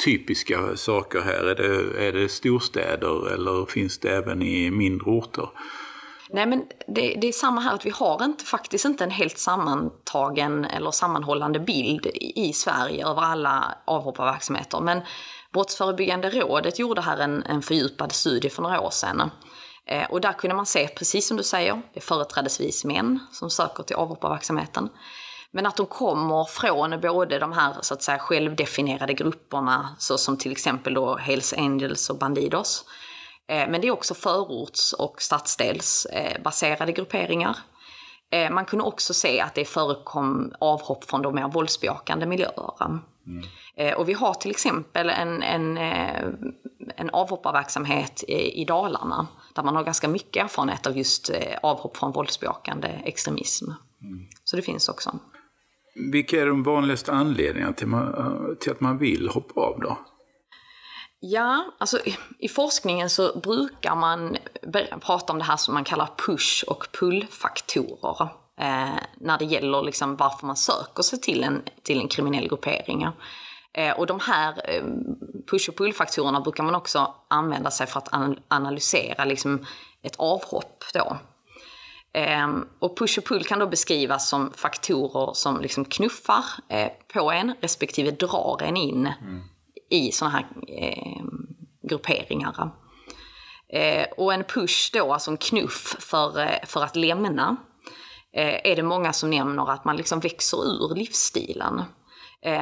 typiska 0.04 0.76
saker 0.76 1.21
här? 1.21 1.44
Är 1.44 1.54
det, 1.54 2.06
är 2.09 2.12
det 2.12 2.28
storstäder 2.28 3.32
eller 3.35 3.66
finns 3.66 3.99
det 3.99 4.11
även 4.11 4.42
i 4.42 4.71
mindre 4.71 5.11
orter? 5.11 5.49
Nej 6.30 6.47
men 6.47 6.64
det, 6.87 7.14
det, 7.21 7.28
är 7.28 7.32
samma 7.32 7.61
här, 7.61 7.75
att 7.75 7.87
vi 7.87 7.90
har 7.90 8.25
inte, 8.25 8.44
faktiskt 8.44 8.85
inte 8.85 9.04
en 9.04 9.11
helt 9.11 9.38
sammantagen 9.38 10.64
eller 10.64 10.90
sammanhållande 10.90 11.61
bild 11.61 12.06
i 12.35 12.52
Sverige 12.52 13.06
över 13.06 13.23
alla 13.23 13.75
avhopparverksamheter. 13.85 14.80
Men 14.80 15.00
Brottsförebyggande 15.52 16.30
rådet 16.30 16.78
gjorde 16.78 17.00
här 17.00 17.18
en, 17.18 17.42
en 17.42 17.62
fördjupad 17.62 18.12
studie 18.12 18.49
för 18.49 18.62
några 18.62 18.80
år 18.80 18.90
sedan. 18.90 19.30
Eh, 19.87 20.11
och 20.11 20.21
där 20.21 20.32
kunde 20.32 20.56
man 20.56 20.66
se, 20.66 20.88
precis 20.88 21.26
som 21.26 21.37
du 21.37 21.42
säger, 21.42 21.82
det 21.94 22.00
är 22.00 22.04
företrädesvis 22.04 22.85
män 22.85 23.18
som 23.32 23.50
söker 23.50 23.82
till 23.82 23.97
avhopparverksamheten. 23.97 24.88
Men 25.54 25.66
att 25.66 25.76
de 25.76 25.87
kommer 25.87 26.44
från 26.44 27.00
både 27.00 27.38
de 27.38 27.52
här 27.52 27.75
så 27.80 27.94
att 27.94 28.02
säga 28.02 28.18
självdefinierade 28.18 29.14
grupperna, 29.14 29.97
såsom 29.99 30.37
till 30.37 30.52
exempel 30.52 30.94
då 30.94 31.16
Hells 31.16 31.54
Angels 31.59 32.11
och 32.11 32.18
Bandidos. 32.18 32.85
Eh, 33.49 33.68
men 33.68 33.80
det 33.80 33.87
är 33.87 33.90
också 33.90 34.14
förorts 34.14 34.92
och 34.92 35.23
stadsdelsbaserade 35.23 36.92
grupperingar. 36.92 37.56
Eh, 38.30 38.50
man 38.50 38.64
kunde 38.64 38.85
också 38.85 39.14
se 39.14 39.40
att 39.40 39.54
det 39.54 39.64
förekom 39.64 40.52
avhopp 40.59 41.04
från 41.04 41.23
de 41.23 41.35
mer 41.35 41.49
våldsbejakande 41.49 42.26
miljöer. 42.26 43.00
Mm. 43.26 43.44
Eh, 43.76 43.94
och 43.94 44.09
vi 44.09 44.12
har 44.12 44.35
till 44.35 44.50
exempel 44.50 45.11
en, 45.11 45.42
en, 45.42 45.78
en 46.97 47.11
avhopparverksamhet 47.11 48.25
i 48.28 48.64
Dalarna 48.64 49.26
där 49.54 49.62
man 49.62 49.76
har 49.76 49.85
ganska 49.85 50.09
mycket 50.09 50.44
erfarenhet 50.44 50.87
av 50.87 50.97
just 50.97 51.30
avhopp 51.62 51.97
från 51.97 52.12
våldsbejakande 52.12 52.88
extremism. 52.88 53.71
Mm. 54.02 54.28
Så 54.44 54.56
det 54.56 54.62
finns 54.62 54.88
också. 54.88 55.18
Vilka 55.94 56.40
är 56.40 56.46
de 56.46 56.62
vanligaste 56.62 57.12
anledningarna 57.12 57.72
till, 57.72 57.87
man, 57.87 58.56
till 58.61 58.72
att 58.72 58.80
man 58.80 58.99
vill 58.99 59.28
hoppa 59.28 59.61
av 59.61 59.80
då? 59.80 59.99
Ja, 61.20 61.64
alltså 61.78 61.99
i 62.38 62.49
forskningen 62.49 63.11
så 63.11 63.38
brukar 63.38 63.96
man 63.96 64.37
prata 65.00 65.32
om 65.32 65.38
det 65.38 65.44
här 65.44 65.56
som 65.56 65.75
man 65.75 65.84
kallar 65.84 66.08
push 66.26 66.64
och 66.66 66.87
pull-faktorer. 67.00 68.28
Eh, 68.61 68.99
när 69.20 69.38
det 69.38 69.44
gäller 69.44 69.82
liksom 69.82 70.16
varför 70.16 70.46
man 70.46 70.56
söker 70.56 71.02
sig 71.02 71.20
till 71.20 71.42
en, 71.42 71.62
till 71.82 72.00
en 72.00 72.08
kriminell 72.08 72.49
gruppering. 72.49 73.06
Eh, 73.75 73.99
och 73.99 74.06
de 74.06 74.20
här 74.20 74.54
eh, 74.68 74.84
push 75.50 75.68
och 75.68 75.76
pull-faktorerna 75.76 76.40
brukar 76.40 76.64
man 76.64 76.75
också 76.75 77.14
använda 77.28 77.70
sig 77.70 77.87
för 77.87 77.99
att 77.99 78.08
analysera 78.49 79.25
liksom 79.25 79.66
ett 80.02 80.16
avhopp 80.16 80.84
då. 80.94 81.16
Ehm, 82.14 82.69
och 82.78 82.99
push 82.99 83.19
och 83.19 83.25
pull 83.25 83.45
kan 83.45 83.59
då 83.59 83.66
beskrivas 83.66 84.28
som 84.28 84.52
faktorer 84.52 85.33
som 85.35 85.61
liksom 85.61 85.85
knuffar 85.85 86.45
eh, 86.69 86.88
på 87.12 87.31
en 87.31 87.54
respektive 87.61 88.11
drar 88.11 88.62
en 88.62 88.76
in 88.76 89.07
mm. 89.07 89.42
i 89.90 90.12
sådana 90.12 90.35
här 90.35 90.47
ehm, 90.69 91.47
grupperingar. 91.83 92.71
Eh, 93.69 94.07
och 94.16 94.35
en 94.35 94.45
push 94.45 94.90
då, 94.92 95.12
alltså 95.12 95.31
en 95.31 95.37
knuff 95.37 95.97
för, 95.99 96.40
eh, 96.40 96.66
för 96.66 96.85
att 96.85 96.97
lämna, 96.97 97.57
är 98.35 98.76
det 98.76 98.83
många 98.83 99.12
som 99.12 99.31
nämner 99.31 99.71
att 99.71 99.85
man 99.85 99.97
liksom 99.97 100.21
växer 100.21 100.64
ur 100.64 100.95
livsstilen. 100.95 101.83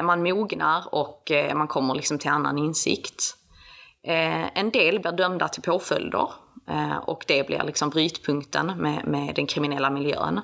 Man 0.02 0.22
mognar 0.22 0.94
och 0.94 1.32
man 1.54 1.68
kommer 1.68 1.94
liksom 1.94 2.18
till 2.18 2.30
annan 2.30 2.58
insikt. 2.58 3.36
en 4.02 4.70
del 4.70 5.00
blir 5.00 5.12
dömda 5.12 5.48
till 5.48 5.62
påföljder 5.62 6.28
Eh, 6.70 6.96
och 6.96 7.24
det 7.26 7.46
blir 7.46 7.62
liksom 7.62 7.90
brytpunkten 7.90 8.66
med, 8.66 9.06
med 9.06 9.34
den 9.34 9.46
kriminella 9.46 9.90
miljön. 9.90 10.40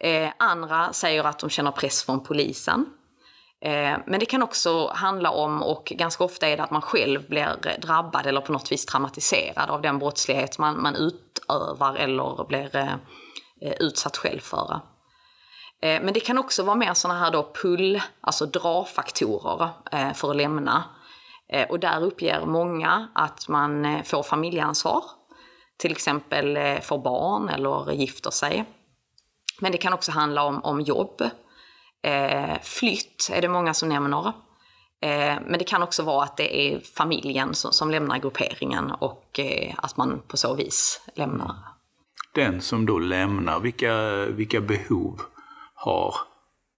Eh, 0.00 0.30
andra 0.38 0.92
säger 0.92 1.24
att 1.24 1.38
de 1.38 1.50
känner 1.50 1.70
press 1.70 2.04
från 2.04 2.24
polisen. 2.24 2.86
Eh, 3.60 3.98
men 4.06 4.20
det 4.20 4.26
kan 4.26 4.42
också 4.42 4.90
handla 4.94 5.30
om, 5.30 5.62
och 5.62 5.84
ganska 5.84 6.24
ofta 6.24 6.48
är 6.48 6.56
det 6.56 6.62
att 6.62 6.70
man 6.70 6.82
själv 6.82 7.28
blir 7.28 7.78
drabbad 7.80 8.26
eller 8.26 8.40
på 8.40 8.52
något 8.52 8.72
vis 8.72 8.86
traumatiserad 8.86 9.70
av 9.70 9.82
den 9.82 9.98
brottslighet 9.98 10.58
man, 10.58 10.82
man 10.82 10.96
utövar 10.96 11.94
eller 11.94 12.44
blir 12.44 12.98
utsatt 13.80 14.16
själv 14.16 14.40
för. 14.40 14.80
Men 15.80 16.12
det 16.14 16.20
kan 16.20 16.38
också 16.38 16.62
vara 16.62 16.76
mer 16.76 16.94
sådana 16.94 17.20
här 17.20 17.30
då 17.30 17.52
pull, 17.62 18.02
alltså 18.20 18.46
dra-faktorer 18.46 19.70
för 20.14 20.30
att 20.30 20.36
lämna. 20.36 20.84
Och 21.68 21.80
där 21.80 22.04
uppger 22.04 22.46
många 22.46 23.08
att 23.14 23.48
man 23.48 24.02
får 24.04 24.22
familjeansvar 24.22 25.04
till 25.76 25.92
exempel 25.92 26.56
eh, 26.56 26.80
får 26.80 26.98
barn 26.98 27.48
eller 27.48 27.92
gifter 27.92 28.30
sig. 28.30 28.64
Men 29.60 29.72
det 29.72 29.78
kan 29.78 29.92
också 29.92 30.12
handla 30.12 30.44
om, 30.44 30.64
om 30.64 30.80
jobb. 30.80 31.22
Eh, 32.02 32.62
flytt 32.62 33.30
är 33.32 33.42
det 33.42 33.48
många 33.48 33.74
som 33.74 33.88
nämner. 33.88 34.32
Eh, 35.00 35.36
men 35.46 35.58
det 35.58 35.64
kan 35.64 35.82
också 35.82 36.02
vara 36.02 36.24
att 36.24 36.36
det 36.36 36.56
är 36.56 36.80
familjen 36.80 37.54
som, 37.54 37.72
som 37.72 37.90
lämnar 37.90 38.18
grupperingen 38.18 38.90
och 38.90 39.38
eh, 39.38 39.74
att 39.76 39.96
man 39.96 40.22
på 40.28 40.36
så 40.36 40.54
vis 40.54 41.00
lämnar. 41.14 41.56
Den 42.34 42.60
som 42.60 42.86
då 42.86 42.98
lämnar, 42.98 43.60
vilka, 43.60 44.24
vilka 44.24 44.60
behov 44.60 45.20
har 45.74 46.14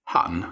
han? 0.03 0.45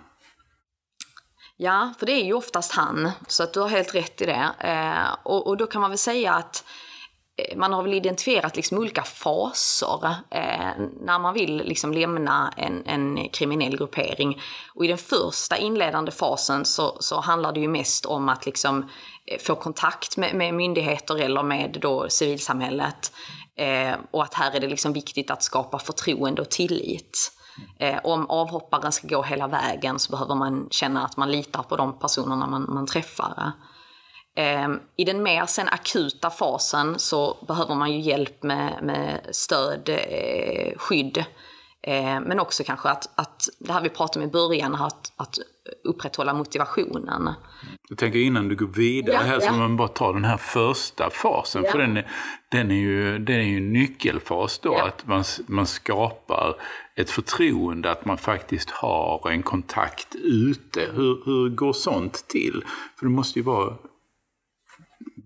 Ja, 1.58 1.94
för 2.00 2.06
det 2.06 2.12
är 2.12 2.26
ju 2.26 2.34
oftast 2.34 2.72
han, 2.72 3.12
så 3.28 3.44
att 3.44 3.54
du 3.54 3.60
har 3.60 3.68
helt 3.68 3.96
rätt 3.96 4.22
i 4.22 4.26
det. 4.26 4.50
Eh, 4.60 5.16
och, 5.24 5.48
och, 5.48 5.58
då 5.58 5.68
kan 5.68 5.82
man 5.82 5.92
väl 5.92 5.98
säga 5.98 6.34
att 6.34 6.64
Eh, 7.38 7.58
man 7.58 7.74
har 7.74 7.84
väl 7.84 7.94
identifierat 7.94 8.56
liksom 8.56 8.78
olika 8.78 9.04
faser 9.04 10.16
eh, 10.32 10.86
när 11.02 11.20
man 11.20 11.34
vill 11.34 11.58
liksom 11.58 11.94
lämna 11.94 12.54
en, 12.58 12.86
en 12.86 13.30
kriminell 13.30 13.78
gruppering. 13.78 14.42
Och 14.76 14.86
i 14.86 14.88
den 14.88 14.98
första 14.98 15.58
inledande 15.58 16.12
fasen 16.12 16.66
så, 16.66 16.98
så 17.00 17.20
handlar 17.20 17.52
det 17.52 17.60
ju 17.60 17.68
mest 17.68 18.06
om 18.06 18.30
att 18.30 18.46
liksom 18.46 18.90
eh, 19.26 19.40
få 19.40 19.56
kontakt 19.56 20.18
med, 20.18 20.36
med 20.36 20.54
myndigheter 20.54 21.20
eller 21.20 21.44
med 21.44 21.78
då 21.82 22.10
civilsamhället. 22.10 23.12
Eh, 23.56 23.96
och 24.12 24.24
att 24.24 24.34
här 24.34 24.56
är 24.56 24.60
det 24.60 24.68
liksom 24.68 24.94
viktigt 24.94 25.32
att 25.32 25.44
skapa 25.44 25.80
förtroende 25.80 26.42
och 26.42 26.50
tillit. 26.50 27.32
Eh, 27.80 28.00
om 28.04 28.30
avhopparen 28.30 28.92
ska 28.92 29.08
gå 29.08 29.24
hela 29.24 29.48
vägen 29.48 30.00
så 30.00 30.12
behöver 30.12 30.36
man 30.36 30.68
känna 30.72 31.06
att 31.06 31.18
man 31.18 31.32
litar 31.32 31.64
på 31.64 31.76
de 31.76 32.00
personerna 32.00 32.48
man, 32.48 32.66
man 32.70 32.86
träffar. 32.86 33.52
Eh, 34.38 34.70
I 34.96 35.04
den 35.04 35.24
mer 35.24 35.46
sen 35.46 35.68
akuta 35.68 36.30
fasen 36.30 37.00
så 37.00 37.46
behöver 37.48 37.76
man 37.76 37.92
ju 37.92 38.00
hjälp 38.00 38.44
med, 38.44 38.80
med 38.84 39.22
stöd, 39.32 39.90
eh, 39.90 40.78
skydd. 40.78 41.18
Eh, 41.82 42.20
men 42.20 42.40
också 42.40 42.64
kanske 42.64 42.90
att, 42.90 43.20
att, 43.20 43.44
det 43.60 43.74
här 43.74 43.82
vi 43.82 43.90
pratade 43.90 44.24
om 44.26 44.30
i 44.30 44.32
början, 44.32 44.76
att, 44.76 45.12
att 45.16 45.38
upprätthålla 45.84 46.34
motivationen. 46.34 47.30
Jag 47.90 47.98
tänker 47.98 48.20
innan 48.20 48.48
du 48.48 48.56
går 48.56 48.68
vidare 48.68 49.14
Ja, 49.16 49.20
här, 49.22 49.40
så 49.40 49.46
ja. 49.46 49.58
man 49.58 49.78
bara 49.78 49.88
tar 49.88 50.14
den 50.14 50.26
här 50.26 50.38
första 50.38 51.10
fasen. 51.10 51.64
Ja. 51.66 51.72
För 51.72 51.80
den 51.80 51.98
är, 51.98 52.12
den, 52.52 52.72
är 52.72 52.76
ju, 52.76 53.20
den 53.20 53.36
är 53.36 53.44
ju 53.44 53.58
en 53.58 53.74
nyckelfas 53.74 54.60
då, 54.60 54.74
Ja. 54.74 54.88
att 54.88 55.08
man, 55.08 55.24
man 55.48 55.68
skapar 55.68 56.56
ett 56.96 57.10
förtroende, 57.10 57.92
att 57.92 58.06
man 58.06 58.18
faktiskt 58.18 58.70
har 58.70 59.30
en 59.30 59.44
kontakt 59.44 60.16
ute. 60.16 60.82
Hur, 60.94 61.26
hur 61.26 61.50
går 61.50 61.74
sånt 61.74 62.28
till? 62.28 62.64
För 63.00 63.06
det 63.06 63.12
måste 63.12 63.40
ju 63.40 63.46
vara 63.46 63.74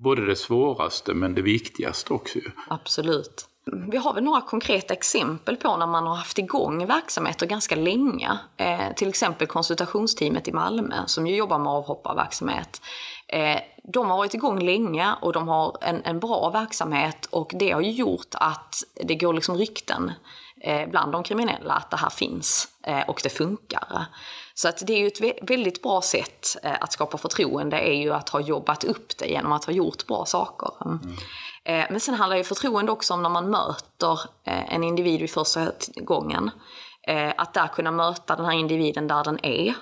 både 0.03 0.25
det 0.25 0.36
svåraste 0.36 1.13
men 1.13 1.36
det 1.36 1.41
viktigaste 1.41 2.13
också. 2.13 2.39
Absolut. 2.67 3.48
Vi 3.91 3.98
har 3.98 4.13
väl 4.13 4.24
några 4.24 4.41
konkreta 4.41 4.93
exempel 4.93 5.58
på 5.58 5.77
när 5.77 5.88
man 5.88 6.08
har 6.08 6.15
haft 6.15 6.38
igång 6.38 6.88
verksamheter 6.88 7.46
ganska 7.46 7.75
länge. 7.75 8.39
Eh, 8.58 8.93
till 8.96 9.10
exempel 9.10 9.48
konsultationsteamet 9.48 10.48
i 10.48 10.51
Malmö 10.51 10.96
som 11.05 11.27
ju 11.27 11.36
jobbar 11.36 11.60
med 11.60 11.67
avhopparverksamhet. 11.67 12.81
Eh, 13.27 13.60
de 13.84 14.10
har 14.10 14.18
varit 14.18 14.34
igång 14.34 14.60
länge 14.60 15.16
och 15.22 15.34
de 15.34 15.48
har 15.48 15.78
en, 15.82 16.02
en 16.06 16.20
bra 16.20 16.50
verksamhet 16.50 17.26
och 17.26 17.52
det 17.54 17.72
har 17.72 17.82
gjort 17.82 18.28
att 18.32 18.76
det 19.04 19.16
går 19.16 19.34
liksom 19.34 19.58
rykten 19.58 20.12
eh, 20.62 20.90
bland 20.90 21.12
de 21.12 21.24
kriminella 21.24 21.74
att 21.74 21.90
det 21.92 21.98
här 21.98 22.10
finns 22.10 22.68
eh, 22.88 23.02
och 23.10 23.20
det 23.24 23.30
funkar. 23.30 24.06
Så 24.54 24.68
att 24.70 24.88
det 24.88 24.94
är 24.94 24.98
ju 24.98 25.08
ett 25.08 25.22
vä- 25.22 25.48
väldigt 25.48 25.82
bra 25.82 26.02
sätt 26.02 26.58
eh, 26.64 26.74
att 26.82 26.92
skapa 26.94 27.18
förtroende 27.18 27.80
är 27.80 27.94
ju 27.94 28.14
att 28.14 28.30
ha 28.30 28.40
jobbat 28.40 28.84
upp 28.84 29.18
det 29.18 29.26
genom 29.28 29.52
att 29.52 29.66
ha 29.66 29.74
gjort 29.74 30.08
bra 30.08 30.26
saker. 30.26 30.70
Eh, 31.64 31.86
Men 31.90 32.00
sen 32.00 32.16
handlar 32.16 32.38
ju 32.38 32.44
förtroende 32.44 32.92
också 32.92 33.14
om 33.14 33.24
när 33.24 33.30
man 33.30 33.50
möter 33.50 34.20
en 34.46 34.84
individ 34.84 35.20
vid 35.22 35.32
första 35.32 35.72
gången. 35.96 36.52
Att 37.38 37.54
där 37.54 37.68
kunna 37.68 37.92
möta 37.92 38.36
den 38.36 38.46
här 38.46 38.54
individen 38.54 39.08
där 39.08 39.24
den 39.24 39.46
är, 39.46 39.76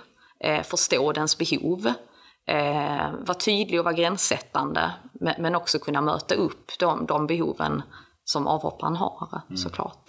förstå 0.63 1.11
dens 1.11 1.37
behov, 1.37 1.93
eh, 2.49 3.11
vara 3.19 3.37
tydlig 3.37 3.79
och 3.79 3.85
vara 3.85 3.95
gränssättande, 3.95 4.91
men 5.37 5.55
också 5.55 5.79
kunna 5.79 6.01
möta 6.01 6.35
upp 6.35 6.71
de, 6.79 7.05
de 7.05 7.27
behoven 7.27 7.81
som 8.23 8.47
avhopparen 8.47 8.95
har 8.95 9.41
såklart. 9.55 10.03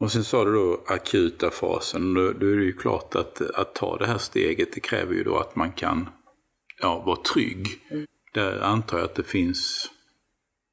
Och 0.00 0.12
sen 0.12 0.24
sa 0.24 0.44
du 0.44 0.52
då 0.52 0.84
akuta 0.86 1.50
fasen. 1.50 2.14
Då, 2.14 2.32
då 2.32 2.46
är 2.46 2.56
det 2.56 2.64
ju 2.64 2.72
klart 2.72 3.14
att, 3.14 3.40
att 3.40 3.74
ta 3.74 3.96
det 3.96 4.06
här 4.06 4.18
steget, 4.18 4.72
det 4.74 4.80
kräver 4.80 5.14
ju 5.14 5.24
då 5.24 5.38
att 5.38 5.56
man 5.56 5.72
kan 5.72 6.08
ja, 6.80 7.02
vara 7.06 7.16
trygg. 7.16 7.68
Där 8.34 8.60
antar 8.60 8.98
jag 8.98 9.04
att 9.04 9.14
det 9.14 9.22
finns 9.22 9.90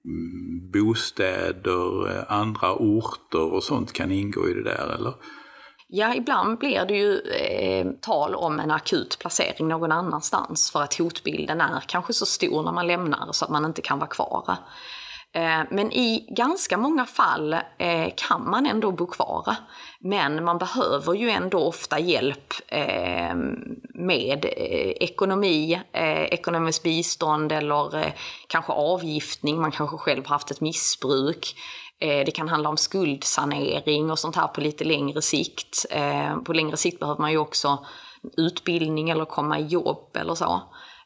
mm, 0.05 0.71
bostäder, 0.71 2.25
andra 2.31 2.75
orter 2.75 3.53
och 3.53 3.63
sånt 3.63 3.93
kan 3.93 4.11
ingå 4.11 4.49
i 4.49 4.53
det 4.53 4.63
där, 4.63 4.95
eller? 4.95 5.13
Ja, 5.95 6.13
ibland 6.15 6.57
blir 6.57 6.85
det 6.85 6.93
ju 6.93 7.19
eh, 7.19 7.87
tal 8.01 8.35
om 8.35 8.59
en 8.59 8.71
akut 8.71 9.19
placering 9.19 9.67
någon 9.67 9.91
annanstans 9.91 10.71
för 10.71 10.81
att 10.81 10.97
hotbilden 10.97 11.61
är 11.61 11.79
kanske 11.87 12.13
så 12.13 12.25
stor 12.25 12.63
när 12.63 12.71
man 12.71 12.87
lämnar 12.87 13.31
så 13.31 13.45
att 13.45 13.51
man 13.51 13.65
inte 13.65 13.81
kan 13.81 13.99
vara 13.99 14.09
kvar. 14.09 14.57
Eh, 15.33 15.61
men 15.69 15.91
i 15.91 16.27
ganska 16.29 16.77
många 16.77 17.05
fall 17.05 17.53
eh, 17.77 18.13
kan 18.15 18.49
man 18.49 18.65
ändå 18.65 18.91
bo 18.91 19.07
kvar. 19.07 19.55
Men 19.99 20.43
man 20.43 20.57
behöver 20.57 21.13
ju 21.13 21.29
ändå 21.29 21.59
ofta 21.59 21.99
hjälp 21.99 22.53
eh, 22.67 23.35
med 23.93 24.45
eh, 24.45 24.91
ekonomi, 24.99 25.81
eh, 25.91 26.23
ekonomiskt 26.23 26.83
bistånd 26.83 27.51
eller 27.51 27.97
eh, 27.97 28.13
kanske 28.47 28.73
avgiftning. 28.73 29.61
Man 29.61 29.71
kanske 29.71 29.97
själv 29.97 30.25
har 30.25 30.35
haft 30.35 30.51
ett 30.51 30.61
missbruk. 30.61 31.55
Eh, 32.03 32.25
Det 32.25 32.31
kan 32.31 32.49
handla 32.49 32.69
om 32.69 32.77
skuldsanering 32.77 34.11
och 34.11 34.19
sånt 34.19 34.35
här 34.35 34.47
på 34.47 34.61
lite 34.61 34.83
längre 34.83 35.21
sikt. 35.21 35.85
Eh, 35.89 36.37
På 36.37 36.53
längre 36.53 36.77
sikt 36.77 36.99
behöver 36.99 37.21
man 37.21 37.31
ju 37.31 37.37
också 37.37 37.85
utbildning 38.37 39.09
eller 39.09 39.25
komma 39.25 39.59
i 39.59 39.65
jobb 39.65 40.17
eller 40.17 40.35
så. 40.35 40.61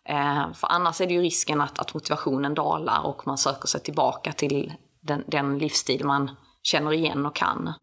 Eh, 0.10 0.53
För 0.53 0.67
annars 0.71 1.01
är 1.01 1.07
det 1.07 1.13
ju 1.13 1.21
risken 1.21 1.62
att, 1.62 1.79
att 1.79 1.93
motivationen 1.93 2.53
dalar 2.53 3.05
och 3.05 3.27
man 3.27 3.38
söker 3.38 3.67
sig 3.67 3.81
tillbaka 3.81 4.31
till 4.33 4.73
den, 5.01 5.23
den 5.27 5.57
livsstil 5.60 6.05
man 6.05 6.31
känner 6.63 6.93
igen 6.93 7.25
och 7.25 7.36
kan. 7.36 7.73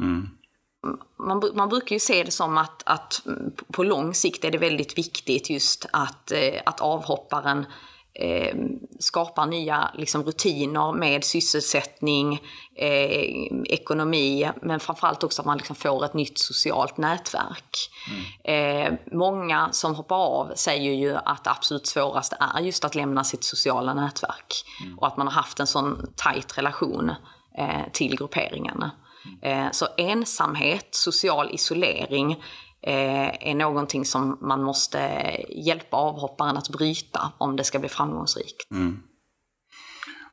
Man, 1.18 1.42
bru- 1.42 1.56
man 1.56 1.68
brukar 1.68 1.96
ju 1.96 2.00
se 2.00 2.22
det 2.24 2.30
som 2.30 2.58
att, 2.58 2.82
att 2.86 3.22
mm, 3.26 3.52
på 3.72 3.82
lång 3.82 4.14
sikt 4.14 4.44
är 4.44 4.50
det 4.50 4.58
väldigt 4.58 4.98
viktigt 4.98 5.50
just 5.50 5.86
att, 5.92 6.32
att 6.66 6.80
avhopparen 6.80 7.66
eh, 8.20 8.56
skapar 8.98 9.46
nya 9.46 9.90
liksom, 9.94 10.22
rutiner 10.22 10.92
med 10.92 11.24
sysselsättning, 11.24 12.40
eh, 12.76 13.46
ekonomi, 13.64 14.50
men 14.62 14.80
framförallt 14.80 15.24
också 15.24 15.42
att 15.42 15.46
man 15.46 15.56
liksom 15.58 15.76
får 15.76 16.04
ett 16.04 16.14
nytt 16.14 16.38
socialt 16.38 16.96
nätverk. 16.96 17.90
Eh, 18.44 18.92
många 19.12 19.68
som 19.72 19.94
hoppar 19.94 20.16
av 20.16 20.52
säger 20.56 20.92
ju 20.92 21.16
att 21.16 21.44
det 21.44 21.50
absolut 21.50 21.86
svåraste 21.86 22.36
är 22.40 22.60
just 22.60 22.84
att 22.84 22.94
lämna 22.94 23.24
sitt 23.24 23.44
sociala 23.44 23.94
nätverk 23.94 24.64
och 24.98 25.06
att 25.06 25.16
man 25.16 25.26
har 25.26 25.34
haft 25.34 25.60
en 25.60 25.66
sån 25.66 26.12
tajt 26.16 26.58
relation 26.58 27.12
eh, 27.58 27.92
till 27.92 28.16
grupperingarna. 28.16 28.90
Eh, 29.42 29.70
Så 29.72 29.86
ensamhet, 29.96 30.88
social 30.90 31.50
isolering 31.54 32.42
eh, 32.86 33.50
är 33.50 33.54
någonting 33.54 34.04
som 34.04 34.38
man 34.40 34.62
måste 34.62 34.98
hjälpa 35.48 35.96
avhopparen 35.96 36.56
att 36.56 36.68
bryta 36.68 37.32
om 37.38 37.56
det 37.56 37.64
ska 37.64 37.78
bli 37.78 37.88
framgångsrikt. 37.88 38.66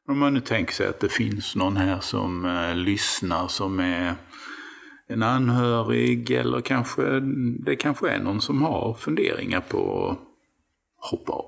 Om 0.07 0.19
man 0.19 0.33
nu 0.33 0.41
tänker 0.41 0.73
sig 0.73 0.87
att 0.87 0.99
det 0.99 1.09
finns 1.09 1.55
någon 1.55 1.77
här 1.77 1.99
som 1.99 2.45
eh, 2.45 2.75
lyssnar 2.75 3.47
som 3.47 3.79
är 3.79 4.15
en 5.07 5.23
anhörig 5.23 6.31
eller 6.31 6.61
kanske 6.61 7.19
det 7.65 7.75
kanske 7.75 8.09
är 8.09 8.19
någon 8.19 8.41
som 8.41 8.61
har 8.61 8.93
funderingar 8.93 9.61
på 9.61 10.09
att 10.09 10.17
hoppa 11.11 11.33
av. 11.33 11.45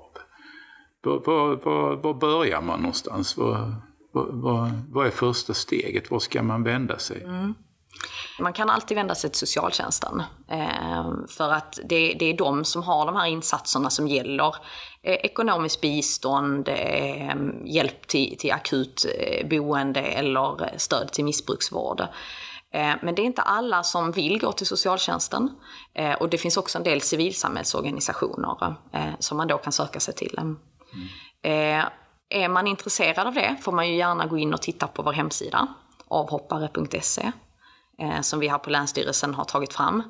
Var, 1.02 1.22
var, 1.26 1.56
var, 1.56 1.96
var 1.96 2.14
börjar 2.14 2.62
man 2.62 2.80
någonstans? 2.80 3.36
Vad 3.36 5.06
är 5.06 5.10
första 5.10 5.54
steget? 5.54 6.10
Var 6.10 6.18
ska 6.18 6.42
man 6.42 6.62
vända 6.62 6.98
sig? 6.98 7.26
Man 8.38 8.52
kan 8.52 8.70
alltid 8.70 8.96
vända 8.96 9.14
sig 9.14 9.30
till 9.30 9.38
socialtjänsten. 9.38 10.22
Eh, 10.48 11.12
för 11.28 11.52
att 11.52 11.78
det, 11.84 12.14
det 12.14 12.24
är 12.24 12.36
de 12.36 12.64
som 12.64 12.82
har 12.82 13.06
de 13.06 13.16
här 13.16 13.26
insatserna 13.26 13.90
som 13.90 14.08
gäller 14.08 14.56
eh, 15.02 15.14
ekonomiskt 15.14 15.80
bistånd, 15.80 16.68
eh, 16.68 17.34
hjälp 17.64 18.06
till, 18.06 18.36
till 18.38 18.52
akut 18.52 19.06
boende 19.50 20.00
eller 20.00 20.78
stöd 20.78 21.12
till 21.12 21.24
missbruksvård. 21.24 22.06
Men 23.02 23.14
det 23.14 23.22
är 23.22 23.26
inte 23.26 23.42
alla 23.42 23.82
som 23.82 24.12
vill 24.12 24.40
gå 24.40 24.52
till 24.52 24.66
socialtjänsten. 24.66 25.50
Och 26.20 26.28
det 26.28 26.38
finns 26.38 26.56
också 26.56 26.78
en 26.78 26.84
del 26.84 27.00
civilsamhällsorganisationer 27.00 28.74
som 29.18 29.36
man 29.36 29.48
då 29.48 29.58
kan 29.58 29.72
söka 29.72 30.00
sig 30.00 30.14
till. 30.14 30.38
Mm. 30.38 31.86
Är 32.28 32.48
man 32.48 32.66
intresserad 32.66 33.26
av 33.26 33.34
det 33.34 33.56
får 33.62 33.72
man 33.72 33.88
ju 33.88 33.96
gärna 33.96 34.26
gå 34.26 34.38
in 34.38 34.54
och 34.54 34.62
titta 34.62 34.86
på 34.86 35.02
vår 35.02 35.12
hemsida, 35.12 35.66
avhoppare.se 36.08 37.32
Eh, 37.98 38.20
som 38.20 38.40
vi 38.40 38.48
här 38.48 38.58
på 38.58 38.70
Länsstyrelsen 38.70 39.34
har 39.34 39.44
tagit 39.44 39.72
fram. 39.72 40.02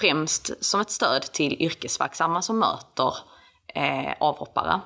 Främst 0.00 0.64
som 0.64 0.80
ett 0.80 0.90
stöd 0.90 1.22
till 1.22 1.62
yrkesverksamma 1.62 2.42
som 2.42 2.58
möter 2.58 3.14
eh, 3.74 4.12
avhoppare. 4.20 4.80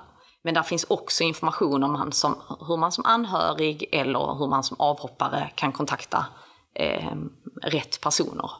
Men 0.44 0.54
där 0.54 0.62
finns 0.62 0.84
också 0.88 1.24
information 1.24 1.82
om 1.82 1.92
man 1.92 2.12
som, 2.12 2.36
hur 2.68 2.76
man 2.76 2.92
som 2.92 3.04
anhörig 3.06 3.88
eller 3.92 4.38
hur 4.38 4.48
man 4.48 4.64
som 4.64 4.80
avhoppare 4.80 5.50
kan 5.54 5.72
kontakta 5.72 6.26
eh, 6.74 7.12
rätt 7.62 8.00
personer. 8.00 8.50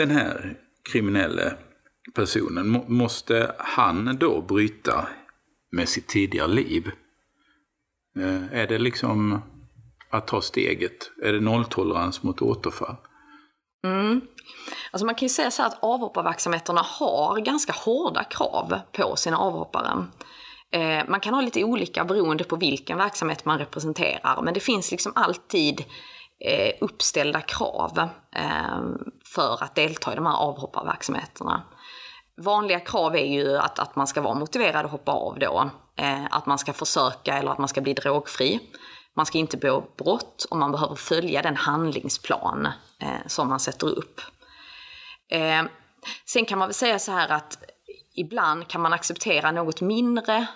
Den 0.00 0.10
här 0.10 0.54
kriminella 0.92 1.52
personen, 2.14 2.68
må, 2.68 2.84
måste 2.88 3.54
han 3.58 4.16
då 4.20 4.40
bryta 4.40 5.08
med 5.72 5.88
sitt 5.88 6.08
tidigare 6.08 6.48
liv? 6.48 6.90
Eh, 8.18 8.60
Är 8.60 8.66
det 8.66 8.78
liksom 8.78 9.42
att 10.10 10.26
ta 10.26 10.42
steget? 10.42 11.10
Är 11.22 11.32
det 11.32 11.40
nolltolerans 11.40 12.22
mot 12.22 12.42
återfall? 12.42 12.96
Mm. 13.84 14.20
Alltså 14.90 15.06
man 15.06 15.14
kan 15.14 15.26
ju 15.26 15.30
säga 15.30 15.50
så 15.50 15.62
här 15.62 15.68
att 15.68 15.82
avhopparverksamheterna 15.82 16.80
har 16.80 17.40
ganska 17.40 17.72
hårda 17.72 18.24
krav 18.24 18.80
på 18.92 19.16
sina 19.16 19.38
avhoppare. 19.38 20.06
Eh, 20.72 21.08
man 21.08 21.20
kan 21.20 21.34
ha 21.34 21.40
lite 21.40 21.64
olika 21.64 22.04
beroende 22.04 22.44
på 22.44 22.56
vilken 22.56 22.98
verksamhet 22.98 23.44
man 23.44 23.58
representerar, 23.58 24.42
men 24.42 24.54
det 24.54 24.60
finns 24.60 24.90
liksom 24.90 25.12
alltid 25.14 25.84
Eh, 26.44 26.72
uppställda 26.80 27.40
krav 27.40 28.08
eh, 28.36 28.80
för 29.24 29.64
att 29.64 29.74
delta 29.74 30.12
i 30.12 30.14
de 30.14 30.26
här 30.26 30.36
avhopparverksamheterna. 30.36 31.62
Vanliga 32.36 32.80
krav 32.80 33.16
är 33.16 33.26
ju 33.26 33.56
att, 33.56 33.78
att 33.78 33.96
man 33.96 34.06
ska 34.06 34.20
vara 34.20 34.34
motiverad 34.34 34.84
att 34.84 34.90
hoppa 34.90 35.12
av 35.12 35.38
då, 35.38 35.70
eh, 35.96 36.24
att 36.30 36.46
man 36.46 36.58
ska 36.58 36.72
försöka 36.72 37.38
eller 37.38 37.50
att 37.50 37.58
man 37.58 37.68
ska 37.68 37.80
bli 37.80 37.94
drogfri. 37.94 38.60
Man 39.14 39.26
ska 39.26 39.38
inte 39.38 39.56
begå 39.56 39.84
brott 39.98 40.46
och 40.50 40.56
man 40.56 40.72
behöver 40.72 40.94
följa 40.94 41.42
den 41.42 41.56
handlingsplan 41.56 42.68
som 43.26 43.48
man 43.48 43.60
sätter 43.60 43.86
upp. 43.86 44.20
Sen 46.26 46.44
kan 46.44 46.58
man 46.58 46.68
väl 46.68 46.74
säga 46.74 46.98
så 46.98 47.12
här 47.12 47.28
att 47.28 47.58
ibland 48.14 48.68
kan 48.68 48.80
man 48.80 48.92
acceptera 48.92 49.50
något 49.50 49.80
mindre 49.80 50.46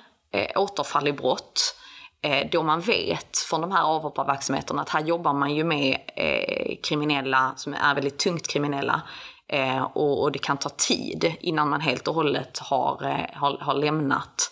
återfall 0.56 1.08
i 1.08 1.12
brott 1.12 1.76
Eh, 2.24 2.48
då 2.50 2.62
man 2.62 2.80
vet 2.80 3.38
från 3.38 3.60
de 3.60 3.72
här 3.72 3.82
avhopparverksamheterna 3.82 4.82
att 4.82 4.88
här 4.88 5.00
jobbar 5.00 5.32
man 5.32 5.54
ju 5.54 5.64
med 5.64 5.96
eh, 6.16 6.76
kriminella 6.82 7.52
som 7.56 7.74
är 7.74 7.94
väldigt 7.94 8.18
tungt 8.18 8.48
kriminella 8.48 9.02
eh, 9.48 9.82
och, 9.82 10.32
det 10.32 10.38
kan 10.38 10.56
ta 10.56 10.68
tid 10.68 11.34
innan 11.40 11.68
man 11.68 11.80
helt 11.80 12.08
och 12.08 12.14
hållet 12.14 12.58
har, 12.58 13.26
har, 13.34 13.58
har 13.60 13.74
lämnat. 13.74 14.50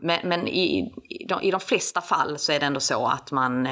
Men, 0.00 0.18
men 0.24 0.48
i, 0.48 0.92
i, 1.10 1.26
de, 1.28 1.42
i 1.42 1.50
de 1.50 1.60
flesta 1.60 2.00
fall 2.00 2.38
så 2.38 2.52
är 2.52 2.60
det 2.60 2.66
ändå 2.66 2.80
så 2.80 3.06
att 3.06 3.30
man 3.30 3.68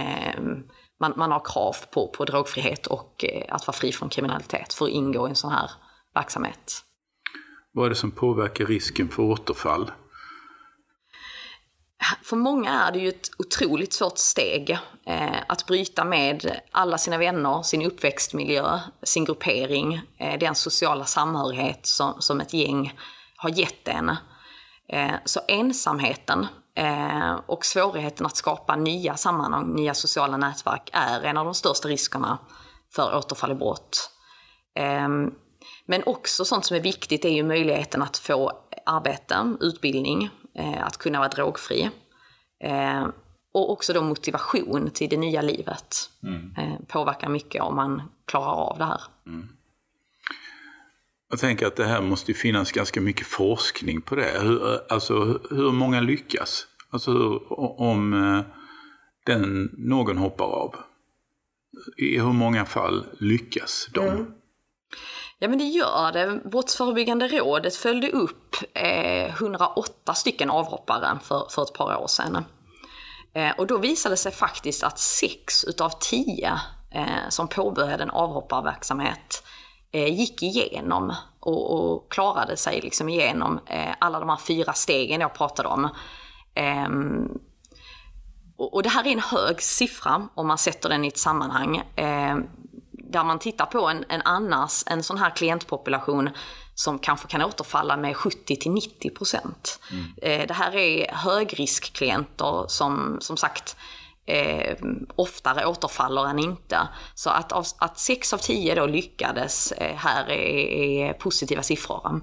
man, 1.00 1.12
man 1.16 1.32
har 1.32 1.42
krav 1.44 1.76
på, 1.90 2.08
på 2.08 2.24
drogfrihet 2.24 2.86
och 2.86 3.24
att 3.48 3.66
vara 3.66 3.76
fri 3.76 3.92
från 3.92 4.08
kriminalitet 4.08 4.72
för 4.72 4.84
att 4.84 4.90
ingå 4.90 5.26
i 5.26 5.30
en 5.30 5.36
sån 5.36 5.50
här 5.50 5.70
verksamhet. 6.14 6.82
Vad 7.72 7.86
är 7.86 7.90
det 7.90 7.96
som 7.96 8.10
påverkar 8.10 8.66
risken 8.66 9.08
för 9.08 9.22
återfall? 9.22 9.90
För 12.22 12.36
många 12.36 12.70
är 12.70 12.92
det 12.92 12.98
ju 12.98 13.08
ett 13.08 13.30
otroligt 13.38 13.92
svårt 13.92 14.18
steg 14.18 14.70
eh, 15.06 15.36
att 15.46 15.66
bryta 15.66 16.04
med 16.04 16.60
alla 16.70 16.98
sina 16.98 17.18
vänner, 17.18 17.62
sin 17.62 17.82
uppväxtmiljö, 17.82 18.78
sin 19.02 19.24
gruppering, 19.24 20.00
eh, 20.18 20.38
den 20.38 20.54
sociala 20.54 21.04
samhörighet 21.04 21.86
som, 21.86 22.14
som 22.18 22.40
ett 22.40 22.52
gäng 22.52 22.98
har 23.36 23.50
gett 23.50 23.88
en. 23.88 24.08
Eh, 24.88 25.14
så 25.24 25.40
ensamheten 25.48 26.46
Eh, 26.74 27.34
och 27.46 27.64
svårigheten 27.64 28.26
att 28.26 28.36
skapa 28.36 28.76
nya 28.76 29.16
sammanhang, 29.16 29.74
nya 29.74 29.94
sociala 29.94 30.36
nätverk 30.36 30.90
är 30.92 31.22
en 31.22 31.36
av 31.36 31.44
de 31.44 31.54
största 31.54 31.88
riskerna 31.88 32.38
för 32.94 33.16
återfall 33.16 33.52
i 33.52 33.54
brott. 33.54 34.10
Eh, 34.78 35.08
men 35.86 36.02
också 36.06 36.44
sånt 36.44 36.64
som 36.64 36.76
är 36.76 36.80
viktigt 36.80 37.24
är 37.24 37.28
ju 37.28 37.42
möjligheten 37.42 38.02
att 38.02 38.18
få 38.18 38.52
arbete, 38.86 39.56
utbildning, 39.60 40.30
att 40.80 40.96
kunna 40.96 41.18
vara 41.18 41.28
drogfri. 41.28 41.90
Eh, 42.64 43.06
och 43.54 43.70
också 43.70 43.92
då 43.92 44.02
motivation 44.02 44.90
till 44.90 45.08
det 45.10 45.16
nya 45.16 45.42
livet. 45.42 46.10
Mm. 46.22 46.54
Eh, 46.58 46.80
påverkar 46.88 47.28
mycket 47.28 47.62
om 47.62 47.76
man 47.76 48.02
klarar 48.24 48.52
av 48.52 48.78
det 48.78 48.84
här. 48.84 49.00
Mm. 49.26 49.48
Jag 51.30 51.38
tänker 51.38 51.66
att 51.66 51.76
det 51.76 51.84
här 51.84 52.02
måste 52.02 52.34
finnas 52.34 52.72
ganska 52.72 53.00
mycket 53.00 53.26
forskning 53.26 54.02
på 54.02 54.14
det. 54.14 54.40
Hur, 54.40 54.80
alltså 54.92 55.40
hur 55.50 55.72
många 55.72 56.00
lyckas? 56.00 56.66
Alltså 56.90 57.12
hur, 57.12 57.52
om 57.80 58.12
eh, 58.12 58.44
den, 59.26 59.70
någon 59.78 60.18
hoppar 60.18 60.44
av. 60.44 60.76
I 61.96 62.18
hur 62.18 62.32
många 62.32 62.64
fall 62.64 63.06
lyckas 63.18 63.88
de? 63.94 64.08
Mm. 64.08 64.26
Ja 65.42 65.48
men 65.48 65.58
det 65.58 65.64
gör 65.64 66.12
det. 66.12 66.40
Brottsförebyggande 66.44 67.28
rådet 67.28 67.76
följde 67.76 68.10
upp 68.10 68.56
eh, 68.74 69.30
108 69.30 70.14
stycken 70.14 70.50
avhoppare 70.50 71.18
för, 71.22 71.46
för 71.50 71.62
ett 71.62 71.72
par 71.72 71.96
år 71.96 72.06
sedan. 72.06 72.44
Eh, 73.34 73.50
och 73.58 73.66
då 73.66 73.78
visade 73.78 74.12
det 74.12 74.16
sig 74.16 74.32
faktiskt 74.32 74.82
att 74.82 74.98
6 74.98 75.64
utav 75.64 75.92
10 76.00 76.60
eh, 76.90 77.04
som 77.28 77.48
påbörjade 77.48 78.02
en 78.02 78.10
avhopparverksamhet 78.10 79.44
eh, 79.92 80.14
gick 80.14 80.42
igenom 80.42 81.14
och, 81.40 81.74
och, 81.74 82.12
klarade 82.12 82.56
sig 82.56 82.80
liksom 82.80 83.08
igenom 83.08 83.60
eh, 83.66 83.94
alla 83.98 84.20
de 84.20 84.28
här 84.28 84.36
fyra 84.36 84.72
stegen 84.72 85.20
jag 85.20 85.34
pratade 85.34 85.68
om. 85.68 85.84
Eh, 86.54 86.88
och, 88.56 88.74
och, 88.74 88.82
det 88.82 88.88
här 88.88 89.06
är 89.06 89.12
en 89.12 89.18
hög 89.18 89.62
siffra 89.62 90.28
om 90.34 90.46
man 90.46 90.58
sätter 90.58 90.88
den 90.88 91.04
i 91.04 91.08
ett 91.08 91.18
sammanhang. 91.18 91.82
Ehm, 91.96 92.46
där 93.12 93.24
man 93.24 93.38
tittar 93.38 93.66
på 93.66 93.88
en, 93.88 94.04
en 94.08 94.22
annars, 94.24 94.84
en 94.86 95.02
sån 95.02 95.18
här 95.18 95.30
klientpopulation 95.30 96.30
som 96.74 96.98
kanske 96.98 97.28
kan 97.28 97.42
återfalla 97.42 97.96
med 97.96 98.16
70 98.16 98.56
till 98.56 98.70
90 98.70 99.10
procent. 99.10 99.80
Mm. 99.90 100.04
Eh, 100.22 100.46
det 100.46 100.54
här 100.54 100.76
är 100.76 101.12
högriskklienter 101.12 102.64
som, 102.68 103.16
som 103.20 103.36
sagt, 103.36 103.76
eh, 104.26 104.76
oftare 105.14 105.66
återfaller 105.66 106.26
än 106.26 106.38
inte. 106.38 106.88
Så 107.14 107.30
att, 107.30 107.52
av, 107.52 107.64
att 107.78 107.98
6 107.98 108.32
av 108.32 108.38
10 108.38 108.74
då 108.74 108.86
lyckades 108.86 109.72
eh, 109.72 109.96
här 109.96 110.30
är, 110.30 111.08
är, 111.08 111.12
positiva 111.12 111.62
siffror. 111.62 112.20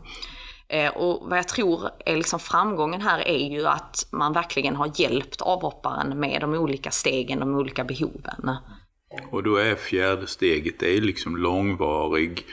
Eh, 0.67 0.91
och 0.91 1.29
vad 1.29 1.37
jag 1.37 1.47
tror 1.47 1.89
är 2.05 2.17
liksom 2.17 2.39
framgången 2.39 3.01
här 3.01 3.27
är 3.27 3.49
ju 3.49 3.67
att 3.67 4.07
man 4.11 4.33
verkligen 4.33 4.75
har 4.75 4.91
hjälpt 4.95 5.41
avhopparen 5.41 6.19
med 6.19 6.41
de 6.41 6.53
olika 6.53 6.91
stegen, 6.91 7.39
de 7.39 7.55
olika 7.55 7.83
behoven. 7.83 8.51
Och 9.31 9.43
då 9.43 9.55
är 9.55 9.75
fjärde 9.75 10.27
steget, 10.27 10.79
det 10.79 10.97
är 10.97 11.01
liksom 11.01 11.37
långvarig 11.37 12.45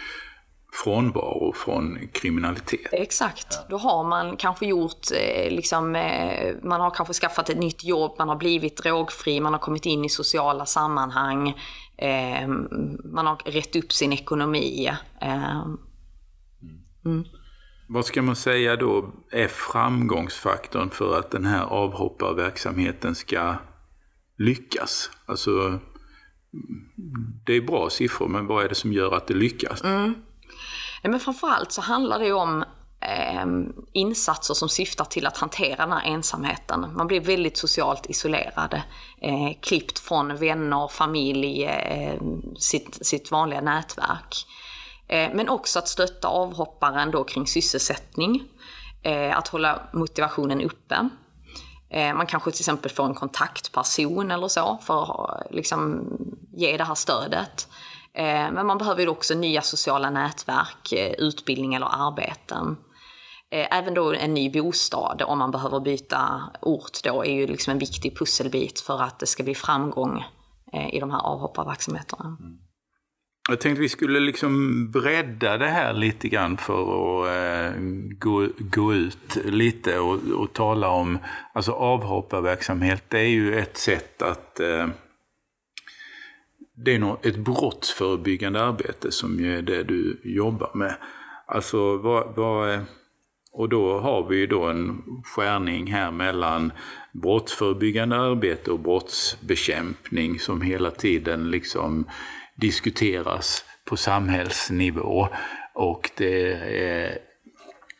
frånvaro 0.84 1.52
från 1.52 2.08
kriminalitet. 2.12 2.88
Exakt. 2.92 3.58
Då 3.68 3.76
har 3.76 4.04
man 4.04 4.36
kanske 4.36 4.66
gjort, 4.66 5.10
eh, 5.14 5.50
liksom, 5.50 5.96
eh, 5.96 6.54
man 6.62 6.80
har 6.80 6.90
kanske 6.90 7.14
skaffat 7.14 7.50
ett 7.50 7.58
nytt 7.58 7.84
jobb, 7.84 8.14
man 8.18 8.28
har 8.28 8.36
blivit 8.36 8.76
drogfri, 8.76 9.40
man 9.40 9.52
har 9.52 9.60
kommit 9.60 9.86
in 9.86 10.04
i 10.04 10.08
sociala 10.08 10.66
sammanhang, 10.66 11.48
eh, 11.98 12.48
man 13.04 13.26
har 13.26 13.36
rätt 13.44 13.76
upp 13.76 13.92
sin 13.92 14.12
ekonomi. 14.12 14.90
Mm. 17.04 17.24
Vad 17.88 18.04
ska 18.04 18.22
man 18.22 18.36
säga 18.36 18.76
då 18.76 19.12
är 19.30 19.48
framgångsfaktorn 19.48 20.90
för 20.90 21.18
att 21.18 21.30
den 21.30 21.44
här 21.44 21.64
avhopparverksamheten 21.64 23.14
ska 23.14 23.54
lyckas? 24.38 25.10
Alltså, 25.26 25.80
det 27.44 27.52
är 27.52 27.60
bra 27.60 27.90
siffror, 27.90 28.28
men 28.28 28.46
vad 28.46 28.64
är 28.64 28.68
det 28.68 28.74
som 28.74 28.92
gör 28.92 29.14
att 29.14 29.26
det 29.26 29.34
lyckas? 29.34 29.84
Mm. 29.84 30.14
Men 31.02 31.20
framförallt 31.20 31.72
så 31.72 31.80
handlar 31.80 32.18
det 32.18 32.32
om 32.32 32.64
eh, 33.00 33.46
insatser 33.92 34.54
som 34.54 34.68
syftar 34.68 35.04
till 35.04 35.26
att 35.26 35.36
hantera 35.36 35.76
den 35.86 35.92
här 35.92 36.04
ensamheten. 36.04 36.86
Man 36.96 37.06
blir 37.06 37.20
väldigt 37.20 37.56
socialt 37.56 38.10
isolerad, 38.10 38.80
eh, 39.20 39.60
klippt 39.60 39.98
från 39.98 40.36
vänner, 40.36 40.88
familj, 40.88 41.64
eh, 41.64 42.20
sitt, 42.58 43.06
sitt 43.06 43.30
vanliga 43.30 43.60
nätverk. 43.60 44.46
Eh, 45.08 45.30
men 45.34 45.48
också 45.48 45.78
att 45.78 45.88
stötta 45.88 46.28
avhopparen 46.28 47.10
då 47.10 47.24
kring 47.24 47.46
sysselsättning, 47.46 48.42
eh, 49.02 49.38
att 49.38 49.48
hålla 49.48 49.82
motivationen 49.92 50.60
uppe. 50.60 51.08
Eh, 51.90 52.14
man 52.14 52.26
kanske 52.26 52.50
till 52.50 52.60
exempel 52.60 52.90
får 52.90 53.04
en 53.04 53.14
kontaktperson 53.14 54.30
eller 54.30 54.48
så 54.48 54.78
för 54.82 55.24
att 55.24 55.46
liksom, 55.50 56.06
ge 56.56 56.76
det 56.76 56.84
här 56.84 56.94
stödet. 56.94 57.68
Eh, 58.14 58.52
men 58.52 58.66
man 58.66 58.78
behöver 58.78 59.02
ju 59.02 59.08
också 59.08 59.34
nya 59.34 59.62
sociala 59.62 60.10
nätverk, 60.10 60.92
eh, 60.92 61.12
utbildning 61.18 61.74
eller 61.74 62.08
arbeten. 62.08 62.76
Eh, 63.50 63.78
även 63.78 63.94
då 63.94 64.12
en 64.12 64.34
ny 64.34 64.50
bostad 64.50 65.22
om 65.22 65.38
man 65.38 65.50
behöver 65.50 65.80
byta 65.80 66.42
ort 66.62 67.02
då 67.04 67.24
är 67.24 67.32
ju 67.32 67.46
liksom 67.46 67.70
en 67.70 67.78
viktig 67.78 68.18
pusselbit 68.18 68.80
för 68.80 69.02
att 69.02 69.18
det 69.18 69.26
ska 69.26 69.42
bli 69.42 69.54
framgång 69.54 70.24
i 70.92 71.00
de 71.00 71.10
här 71.10 71.20
avhopparverksamheterna. 71.20 72.24
Mm. 72.24 72.58
Jag 73.48 73.60
tänkte 73.60 73.82
vi 73.82 73.88
skulle 73.88 74.20
liksom 74.20 74.90
bredda 74.90 75.58
det 75.58 75.68
här 75.68 75.92
lite 75.92 76.28
grann 76.28 76.56
för 76.56 76.82
att 76.82 77.28
eh, 77.28 77.80
gå, 78.18 78.48
gå 78.58 78.94
ut 78.94 79.36
lite 79.44 79.98
och, 79.98 80.20
och 80.36 80.52
tala 80.52 80.88
om, 80.88 81.18
alltså 81.54 81.72
avhopparverksamhet 81.72 83.04
det 83.08 83.18
är 83.18 83.28
ju 83.28 83.58
ett 83.58 83.76
sätt 83.76 84.22
att 84.22 84.60
eh, 84.60 84.86
det 86.76 86.94
är 86.94 87.26
ett 87.26 87.36
brottsförebyggande 87.36 88.62
arbete 88.62 89.12
som 89.12 89.44
är 89.44 89.62
det 89.62 89.82
du 89.82 90.20
jobbar 90.24 90.70
med. 90.74 90.96
Alltså, 91.46 91.96
vad, 91.96 92.36
vad, 92.36 92.80
och 93.52 93.68
då 93.68 93.98
har 93.98 94.28
vi 94.28 94.36
ju 94.36 94.46
då 94.46 94.64
en 94.64 95.02
skärning 95.24 95.92
här 95.92 96.10
mellan 96.10 96.72
brottsförebyggande 97.12 98.16
arbete 98.16 98.70
och 98.70 98.80
brottsbekämpning 98.80 100.38
som 100.38 100.60
hela 100.60 100.90
tiden 100.90 101.50
liksom 101.50 102.04
diskuteras 102.54 103.64
på 103.84 103.96
samhällsnivå. 103.96 105.28
Och 105.74 106.10
det 106.16 106.52
är 106.80 107.18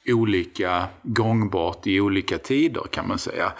olika 0.08 0.86
gångbart 1.02 1.86
i 1.86 2.00
olika 2.00 2.38
tider 2.38 2.82
kan 2.90 3.08
man 3.08 3.18
säga. 3.18 3.52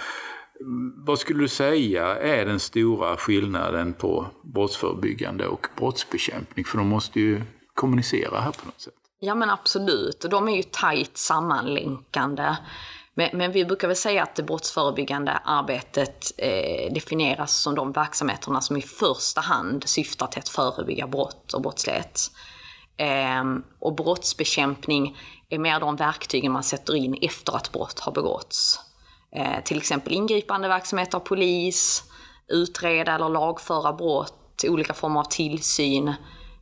Vad 0.97 1.19
skulle 1.19 1.41
du 1.41 1.49
säga 1.49 2.19
är 2.19 2.47
den 2.47 2.61
stora 2.61 3.17
skillnaden 3.17 3.95
på 3.95 4.27
brottsförebyggande 4.43 5.47
och 5.47 5.67
brottsbekämpning? 5.77 6.65
För 6.65 6.79
de 6.79 6.89
måste 6.89 7.21
ju 7.21 7.43
kommunicera 7.75 8.41
här 8.41 8.53
på 8.53 8.67
något 8.67 8.81
sätt. 8.81 8.95
Ja 9.21 9.35
men 9.35 9.51
absolut, 9.51 10.25
och 10.25 10.31
de 10.31 10.49
är 10.49 10.57
ju 10.57 10.63
tajt 10.63 11.17
sammanlänkande. 11.17 12.57
Men, 13.15 13.31
men, 13.33 13.53
vi 13.53 13.65
brukar 13.65 13.89
väl 13.89 13.97
säga 13.97 14.23
att 14.23 14.35
det 14.35 14.43
brottsförebyggande 14.43 15.33
arbetet 15.45 16.33
eh, 16.39 16.93
definieras 16.93 17.57
som 17.57 17.75
de 17.75 17.93
verksamheterna 17.93 18.61
som 18.61 18.77
i 18.77 18.83
första 18.83 19.41
hand 19.41 19.85
syftar 19.89 20.27
till 20.27 20.39
att 20.39 20.49
förebygga 20.49 21.07
brott 21.07 21.53
och 21.53 21.63
brottslighet. 21.63 22.31
Eh, 22.97 23.45
och 23.79 23.95
brottsbekämpning 23.95 25.17
är 25.49 25.59
mer 25.59 25.81
de 25.81 25.97
verktygen 25.97 26.53
man 26.53 26.63
sätter 26.63 26.95
in 26.95 27.19
efter 27.23 27.57
att 27.57 27.73
brott 27.73 28.01
har 28.01 28.13
begåtts. 28.13 28.86
Eh, 29.37 29.65
till 29.65 29.79
exempel 29.79 30.13
ingripande 30.13 30.69
verksamhet 30.69 31.15
av 31.15 31.21
polis, 31.21 32.05
utreda 32.49 33.15
eller 33.15 33.29
lagföra 33.29 33.93
brott, 33.93 34.65
olika 34.69 34.95
former 34.95 35.21
av 35.21 35.25
tillsyn 35.25 36.09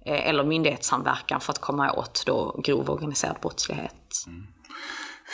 eh, 0.07 0.29
eller 0.29 0.45
myndighetssamverkan 0.45 1.41
för 1.41 1.53
att 1.53 1.61
komma 1.61 1.93
åt 1.93 2.23
då 2.27 2.61
grov 2.65 2.91
organiserad 2.91 3.37
brottslighet. 3.43 4.25
Mm. 4.27 4.47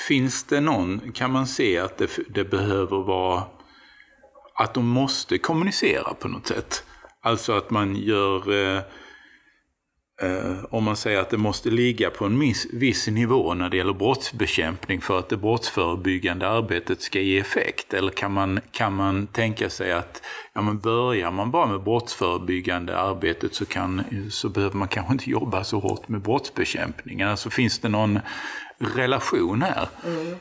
Finns 0.08 0.44
det 0.44 0.60
någon, 0.60 1.12
kan 1.12 1.32
man 1.32 1.46
se 1.46 1.78
att 1.78 1.98
det, 1.98 2.10
det 2.28 2.44
behöver 2.44 2.96
vara, 2.96 3.44
att 4.54 4.74
de 4.74 4.88
måste 4.88 5.38
kommunicera 5.38 6.14
på 6.14 6.28
något 6.28 6.46
sätt? 6.46 6.84
Alltså 7.22 7.52
att 7.52 7.70
man 7.70 7.96
gör 7.96 8.52
eh, 8.76 8.82
Eh, 8.82 8.82
Eh, 10.22 10.64
om 10.70 10.84
man 10.84 10.96
säger 10.96 11.20
att 11.20 11.30
det 11.30 11.36
måste 11.36 11.70
ligga 11.70 12.10
på 12.10 12.24
en 12.24 12.40
viss, 12.40 12.66
viss 12.72 13.08
nivå 13.08 13.54
när 13.54 13.70
det 13.70 13.76
gäller 13.76 13.92
brottsbekämpning 13.92 15.00
för 15.00 15.18
att 15.18 15.28
det 15.28 15.36
brottsförebyggande 15.36 16.48
arbetet 16.48 17.02
ska 17.02 17.20
ge 17.20 17.38
effekt? 17.38 17.94
Eller 17.94 18.10
kan 18.12 18.32
man, 18.32 18.60
kan 18.72 18.94
man 18.94 19.26
tänka 19.26 19.70
sig 19.70 19.92
att 19.92 20.22
ja, 20.52 20.60
men 20.60 20.78
börjar 20.78 21.30
man 21.30 21.50
bara 21.50 21.66
med 21.66 21.82
brottsförebyggande 21.82 22.98
arbetet 22.98 23.54
så, 23.54 23.66
kan, 23.66 24.04
så 24.30 24.48
behöver 24.48 24.76
man 24.76 24.88
kanske 24.88 25.12
inte 25.12 25.30
jobba 25.30 25.64
så 25.64 25.78
hårt 25.78 26.08
med 26.08 26.20
brottsbekämpningen? 26.20 27.28
Alltså 27.28 27.50
finns 27.50 27.78
det 27.78 27.88
någon 27.88 28.20
relation 28.78 29.62
här? 29.62 29.88
Mm. 30.06 30.36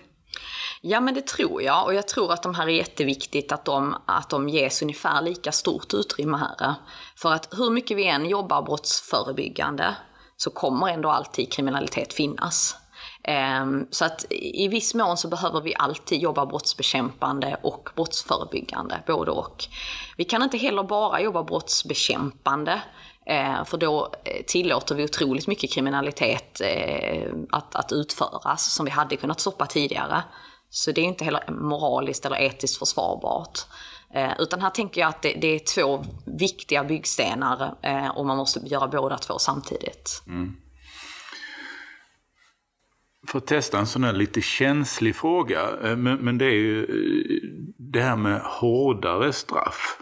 Ja 0.81 0.99
men 0.99 1.13
det 1.13 1.27
tror 1.27 1.61
jag 1.61 1.85
och 1.85 1.93
jag 1.93 2.07
tror 2.07 2.33
att 2.33 2.43
de 2.43 2.55
här 2.55 2.67
är 2.67 2.71
jätteviktigt 2.71 3.51
att 3.51 3.65
de, 3.65 3.95
att 4.05 4.29
de 4.29 4.49
ges 4.49 4.81
ungefär 4.81 5.21
lika 5.21 5.51
stort 5.51 5.93
utrymme 5.93 6.37
här. 6.37 6.75
För 7.15 7.31
att 7.31 7.53
hur 7.57 7.69
mycket 7.69 7.97
vi 7.97 8.07
än 8.07 8.25
jobbar 8.25 8.61
brottsförebyggande 8.61 9.95
så 10.37 10.49
kommer 10.49 10.87
ändå 10.87 11.09
alltid 11.09 11.51
kriminalitet 11.51 12.13
finnas. 12.13 12.75
Ehm, 13.23 13.87
så 13.91 14.05
att 14.05 14.25
i 14.29 14.67
viss 14.67 14.93
mån 14.95 15.17
så 15.17 15.27
behöver 15.27 15.61
vi 15.61 15.75
alltid 15.75 16.21
jobba 16.21 16.45
brottsbekämpande 16.45 17.57
och 17.63 17.89
brottsförebyggande, 17.95 19.03
både 19.07 19.31
och. 19.31 19.65
Vi 20.17 20.23
kan 20.23 20.43
inte 20.43 20.57
heller 20.57 20.83
bara 20.83 21.21
jobba 21.21 21.43
brottsbekämpande, 21.43 22.81
eh, 23.25 23.65
för 23.65 23.77
då 23.77 24.13
eh, 24.23 24.43
tillåter 24.47 24.95
vi 24.95 25.03
otroligt 25.03 25.47
mycket 25.47 25.71
kriminalitet 25.71 26.61
eh, 26.61 27.31
att, 27.49 27.75
att 27.75 27.91
utföras 27.91 28.73
som 28.73 28.85
vi 28.85 28.91
hade 28.91 29.15
kunnat 29.15 29.39
stoppa 29.39 29.65
tidigare. 29.65 30.23
Så 30.69 30.91
det 30.91 31.01
är 31.01 31.05
inte 31.05 31.23
heller 31.23 31.51
moraliskt 31.51 32.25
eller 32.25 32.41
etiskt 32.41 32.77
försvarbart. 32.77 33.60
Eh, 34.13 34.32
utan 34.39 34.62
här 34.62 34.69
tänker 34.69 35.01
jag 35.01 35.08
att 35.10 35.21
det, 35.21 35.34
det 35.34 35.47
är 35.47 35.60
två 35.60 36.05
viktiga 36.25 36.84
byggstenar 36.84 37.75
eh, 37.82 38.10
och 38.10 38.25
man 38.25 38.38
måste 38.38 38.60
göra 38.60 38.88
båda 38.88 39.17
två 39.17 39.39
samtidigt. 39.39 40.23
Mm. 40.27 40.53
För 43.27 43.38
att 43.38 43.47
testa 43.47 43.79
en 43.79 43.88
sån 43.88 44.03
här 44.03 44.13
lite 44.13 44.41
känslig 44.41 45.15
fråga, 45.15 45.77
eh, 45.84 45.95
men, 45.97 46.17
men 46.17 46.38
det 46.38 46.45
är 46.45 46.55
ju 46.55 46.84
eh, 46.84 47.49
det 47.77 48.01
här 48.01 48.15
med 48.15 48.41
hårdare 48.41 49.34
straff. 49.34 49.97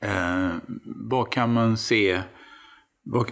Eh, 0.00 0.50
vad 0.84 1.32
kan 1.32 1.52
man 1.52 1.76
se, 1.76 2.22
vad, 3.04 3.30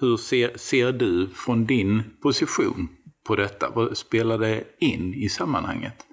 hur 0.00 0.16
ser, 0.16 0.56
ser 0.56 0.92
du 0.92 1.28
från 1.28 1.66
din 1.66 2.02
position 2.22 2.88
på 3.26 3.36
detta? 3.36 3.70
Vad 3.74 3.96
spelar 3.96 4.38
det 4.38 4.64
in 4.78 5.14
i 5.14 5.28
sammanhanget? 5.28 6.06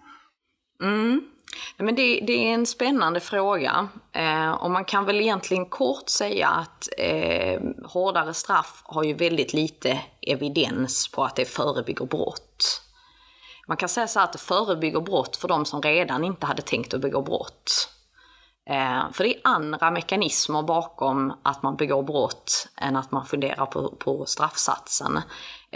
Mm. 0.83 1.21
Men 1.77 1.95
det, 1.95 2.19
det, 2.27 2.33
är 2.33 2.53
en 2.53 2.65
spännande 2.65 3.19
fråga. 3.19 3.87
Eh, 4.11 4.51
och 4.51 4.71
man 4.71 4.85
kan 4.85 5.05
väl 5.05 5.21
egentligen 5.21 5.65
kort 5.65 6.09
säga 6.09 6.47
att 6.47 6.89
eh, 6.97 7.61
hårdare 7.85 8.33
straff 8.33 8.81
har 8.85 9.03
ju 9.03 9.13
väldigt 9.13 9.53
lite 9.53 10.01
evidens 10.21 11.11
på 11.11 11.23
att 11.23 11.35
det 11.35 11.45
förebygger 11.45 12.05
brott. 12.05 12.81
Man 13.67 13.77
kan 13.77 13.89
säga 13.89 14.07
så 14.07 14.19
att 14.19 14.33
det 14.33 14.39
förebygger 14.39 15.01
brott 15.01 15.37
för 15.37 15.47
de 15.47 15.65
som 15.65 15.81
redan 15.81 16.23
inte 16.23 16.45
hade 16.45 16.61
tänkt 16.61 16.93
att 16.93 17.01
begå 17.01 17.21
brott. 17.21 17.89
Eh, 18.69 19.11
för 19.13 19.23
det 19.23 19.35
är 19.35 19.41
andra 19.43 19.91
mekanismer 19.91 20.63
bakom 20.63 21.33
att 21.43 21.63
man 21.63 21.75
begår 21.75 22.03
brott 22.03 22.67
än 22.81 22.95
att 22.95 23.11
man 23.11 23.25
funderar 23.25 23.65
på, 23.65 23.89
på 23.89 24.25
straffsatsen. 24.25 25.21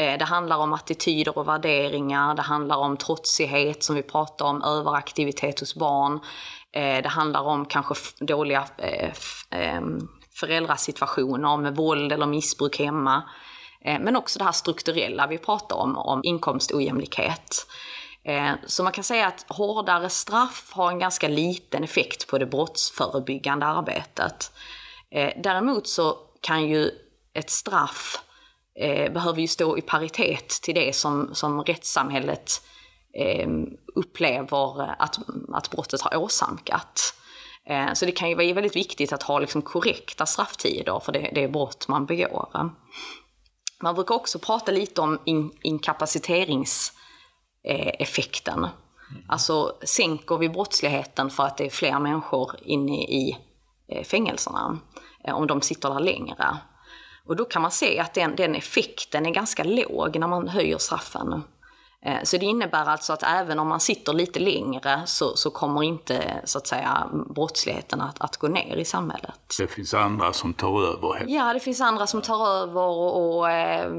Eh, 0.01 0.17
det 0.17 0.25
handlar 0.25 0.57
om 0.57 0.73
attityder 0.73 1.37
och 1.37 1.47
värderingar, 1.47 2.35
det 2.35 2.41
handlar 2.41 2.77
om 2.77 2.97
trotsighet 2.97 3.83
som 3.83 3.95
vi 3.95 4.03
pratar 4.03 4.45
om, 4.45 4.61
överaktivitet 4.61 5.59
hos 5.59 5.75
barn. 5.75 6.19
Eh, 6.73 7.03
det 7.03 7.09
handlar 7.09 7.41
om 7.41 7.65
kanske 7.65 7.95
dåliga 8.19 8.67
eh, 8.77 9.11
ehm, 9.49 10.07
föräldrasituationer 10.35 11.57
med 11.57 11.75
våld 11.75 12.11
eller 12.11 12.25
missbruk 12.25 12.79
hemma. 12.79 13.23
Men 13.83 14.15
också 14.15 14.39
det 14.39 14.45
här 14.45 14.51
strukturella 14.51 15.27
vi 15.27 15.37
pratar 15.37 15.75
om, 15.75 15.97
om 15.97 16.21
inkomstojämlikhet. 16.23 17.67
Så 18.65 18.83
man 18.83 18.91
kan 18.91 19.03
säga 19.03 19.27
att 19.27 19.45
hårdare 19.47 20.09
straff 20.09 20.71
har 20.73 20.91
en 20.91 20.99
ganska 20.99 21.27
liten 21.27 21.83
effekt 21.83 22.27
på 22.27 22.37
det 22.37 22.45
brottsförebyggande 22.45 23.65
arbetet. 23.65 24.51
Däremot 25.43 25.87
så 25.87 26.17
kan 26.41 26.67
ju 26.67 26.91
ett 27.33 27.49
straff 27.49 28.21
eh, 28.81 29.11
behöver 29.11 29.41
ju 29.41 29.47
stå 29.47 29.77
i 29.77 29.81
paritet 29.81 30.49
till 30.49 30.75
det 30.75 30.95
som, 30.95 31.35
som 31.35 31.63
rättssamhället 31.63 32.61
eh, 33.13 33.49
upplever 33.95 34.95
att, 35.01 35.19
att 35.53 35.71
brottet 35.71 36.01
har 36.01 36.17
åsamkat. 36.17 37.13
Eh, 37.65 37.93
så 37.93 38.05
det 38.05 38.11
kan 38.11 38.29
ju 38.29 38.35
vara 38.35 38.53
väldigt 38.53 38.75
viktigt 38.75 39.13
att 39.13 39.23
ha 39.23 39.39
liksom 39.39 39.61
korrekta 39.61 40.25
strafftider 40.25 40.99
för 40.99 41.11
det, 41.11 41.31
det 41.35 41.47
brott 41.47 41.87
man 41.87 42.05
begår. 42.05 42.71
Man 43.83 43.95
brukar 43.95 44.15
också 44.15 44.39
prata 44.39 44.71
lite 44.71 45.01
om 45.01 45.19
in, 45.25 45.51
inkapaciteringseffekten. 45.61 48.59
Mm. 48.59 48.69
Alltså 49.27 49.77
sänker 49.83 50.37
vi 50.37 50.49
brottsligheten 50.49 51.29
för 51.29 51.43
att 51.43 51.57
det 51.57 51.65
är 51.65 51.69
fler 51.69 51.99
människor 51.99 52.51
inne 52.61 53.03
i 53.03 53.37
eh, 53.87 54.03
fängelserna, 54.03 54.79
eh, 55.27 55.35
om 55.35 55.47
de 55.47 55.61
sitter 55.61 55.89
där 55.89 55.99
längre. 55.99 56.57
Och 57.27 57.35
då 57.35 57.45
kan 57.45 57.61
man 57.61 57.71
se 57.71 57.99
att 57.99 58.13
den, 58.13 58.35
den 58.35 58.55
effekten 58.55 59.25
är 59.25 59.31
ganska 59.31 59.63
låg 59.63 60.19
när 60.19 60.27
man 60.27 60.47
höjer 60.47 60.77
straffen. 60.77 61.43
Eh, 62.05 62.23
så 62.23 62.37
det 62.37 62.45
innebär 62.45 62.85
alltså 62.85 63.13
att 63.13 63.23
även 63.23 63.59
om 63.59 63.67
man 63.67 63.79
sitter 63.79 64.13
lite 64.13 64.39
längre 64.39 65.01
så, 65.05 65.35
så 65.35 65.51
kommer 65.51 65.83
inte 65.83 66.41
så 66.45 66.57
att 66.57 66.67
säga 66.67 67.09
brottsligheten 67.35 68.01
att, 68.01 68.21
att, 68.21 68.37
gå 68.37 68.47
ner 68.47 68.75
i 68.75 68.85
samhället. 68.85 69.55
Det 69.59 69.67
finns 69.67 69.93
andra 69.93 70.33
som 70.33 70.53
tar 70.53 70.83
över? 70.83 71.25
Ja, 71.27 71.53
det 71.53 71.59
finns 71.59 71.81
andra 71.81 72.07
som 72.07 72.21
tar 72.21 72.47
över 72.47 72.81
och, 72.81 73.37
och 73.37 73.49
eh, 73.49 73.91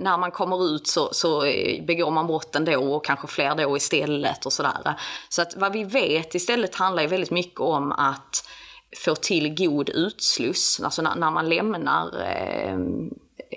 när 0.00 0.18
man 0.18 0.30
kommer 0.30 0.74
ut 0.74 0.86
så, 0.86 1.08
så 1.12 1.40
begår 1.86 2.10
man 2.10 2.26
brotten 2.26 2.64
då 2.64 2.94
och 2.94 3.04
kanske 3.04 3.26
fler 3.26 3.54
då 3.54 3.76
istället 3.76 4.46
och 4.46 4.52
sådär. 4.52 4.94
Så 5.28 5.42
att 5.42 5.56
vad 5.56 5.72
vi 5.72 5.84
vet 5.84 6.34
istället 6.34 6.74
handlar 6.74 7.02
ju 7.02 7.08
väldigt 7.08 7.30
mycket 7.30 7.60
om 7.60 7.92
att 7.92 8.48
få 8.96 9.14
till 9.14 9.54
god 9.54 9.88
utsluss, 9.88 10.80
alltså 10.84 11.02
när, 11.02 11.14
när 11.14 11.30
man 11.30 11.48
lämnar 11.48 12.22
eh, 12.22 12.78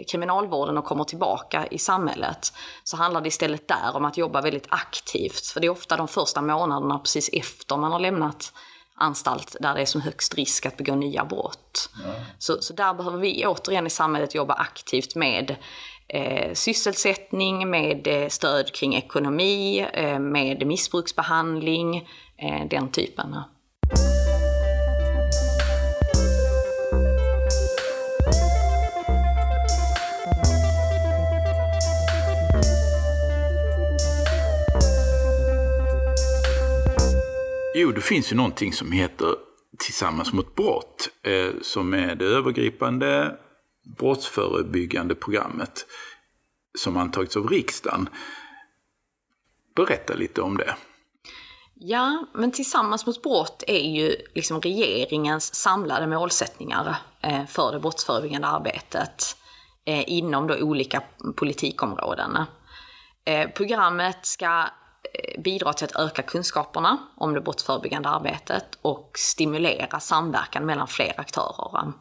kriminalvården 0.07 0.77
och 0.77 0.85
kommer 0.85 1.03
tillbaka 1.03 1.67
i 1.71 1.77
samhället 1.77 2.53
så 2.83 2.97
handlar 2.97 3.21
det 3.21 3.27
istället 3.27 3.67
där 3.67 3.95
om 3.95 4.05
att 4.05 4.17
jobba 4.17 4.41
väldigt 4.41 4.67
aktivt. 4.69 5.45
För 5.45 5.59
det 5.59 5.67
är 5.67 5.71
ofta 5.71 5.97
de 5.97 6.07
första 6.07 6.41
månaderna 6.41 6.99
precis 6.99 7.29
efter 7.33 7.77
man 7.77 7.91
har 7.91 7.99
lämnat 7.99 8.53
anstalt 8.95 9.55
där 9.59 9.75
det 9.75 9.81
är 9.81 9.85
som 9.85 10.01
högst 10.01 10.35
risk 10.35 10.65
att 10.65 10.77
begå 10.77 10.95
nya 10.95 11.25
brott. 11.25 11.89
Ja. 12.05 12.13
Så, 12.39 12.61
så 12.61 12.73
där 12.73 12.93
behöver 12.93 13.17
vi 13.17 13.45
återigen 13.45 13.87
i 13.87 13.89
samhället 13.89 14.35
jobba 14.35 14.53
aktivt 14.53 15.15
med 15.15 15.55
eh, 16.07 16.53
sysselsättning, 16.53 17.69
med 17.69 18.07
eh, 18.07 18.29
stöd 18.29 18.73
kring 18.73 18.95
ekonomi, 18.95 19.87
eh, 19.93 20.19
med 20.19 20.67
missbruksbehandling, 20.67 21.97
eh, 22.37 22.67
den 22.69 22.91
typen. 22.91 23.35
Jo, 37.79 37.91
det 37.91 38.01
finns 38.01 38.31
ju 38.31 38.35
någonting 38.35 38.73
som 38.73 38.91
heter 38.91 39.35
Tillsammans 39.79 40.33
mot 40.33 40.55
brott, 40.55 41.09
eh, 41.23 41.53
som 41.61 41.93
är 41.93 42.15
det 42.15 42.25
övergripande 42.25 43.37
brottsförebyggande 43.97 45.15
programmet 45.15 45.85
som 46.79 46.97
antagits 46.97 47.37
av 47.37 47.47
riksdagen. 47.47 48.09
Berätta 49.75 50.13
lite 50.13 50.41
om 50.41 50.57
det. 50.57 50.75
Ja, 51.75 52.25
men 52.33 52.51
Tillsammans 52.51 53.05
mot 53.05 53.23
brott 53.23 53.63
är 53.67 53.89
ju 53.89 54.15
liksom 54.35 54.61
regeringens 54.61 55.55
samlade 55.55 56.07
målsättningar 56.07 56.95
eh, 57.21 57.45
för 57.45 57.71
det 57.71 57.79
brottsförebyggande 57.79 58.47
arbetet 58.47 59.37
eh, 59.85 60.03
inom 60.07 60.47
då 60.47 60.55
olika 60.55 61.03
politikområden. 61.35 62.37
Eh, 63.25 63.49
programmet 63.49 64.25
ska 64.25 64.67
Eh, 65.13 65.41
bidra 65.41 65.73
till 65.73 65.85
att 65.85 65.95
öka 65.95 66.21
kunskaperna 66.21 66.97
om 67.17 67.33
det 67.33 67.41
brottsförebyggande 67.41 68.09
arbetet 68.09 68.77
och 68.81 69.11
stimulera 69.15 69.99
samverkan 69.99 70.65
mellan 70.65 70.87
fler 70.87 71.13
aktörer. 71.17 71.93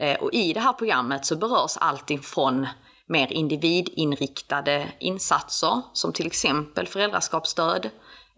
Eh, 0.00 0.18
och 0.18 0.32
I 0.32 0.52
det 0.52 0.60
här 0.60 0.72
programmet 0.72 1.26
så 1.26 1.36
berörs 1.36 1.76
allting 1.76 2.20
från 2.20 2.66
mer 3.08 3.32
individinriktade 3.32 4.88
insatser 4.98 5.82
som 5.92 6.12
till 6.12 6.26
exempel 6.26 6.86
föräldraskapsstöd, 6.86 7.90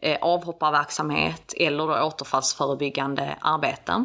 eh, 0.02 0.18
avhopparverksamhet 0.20 1.54
eller 1.56 1.86
då 1.86 2.02
återfallsförebyggande 2.02 3.38
arbeten. 3.40 4.04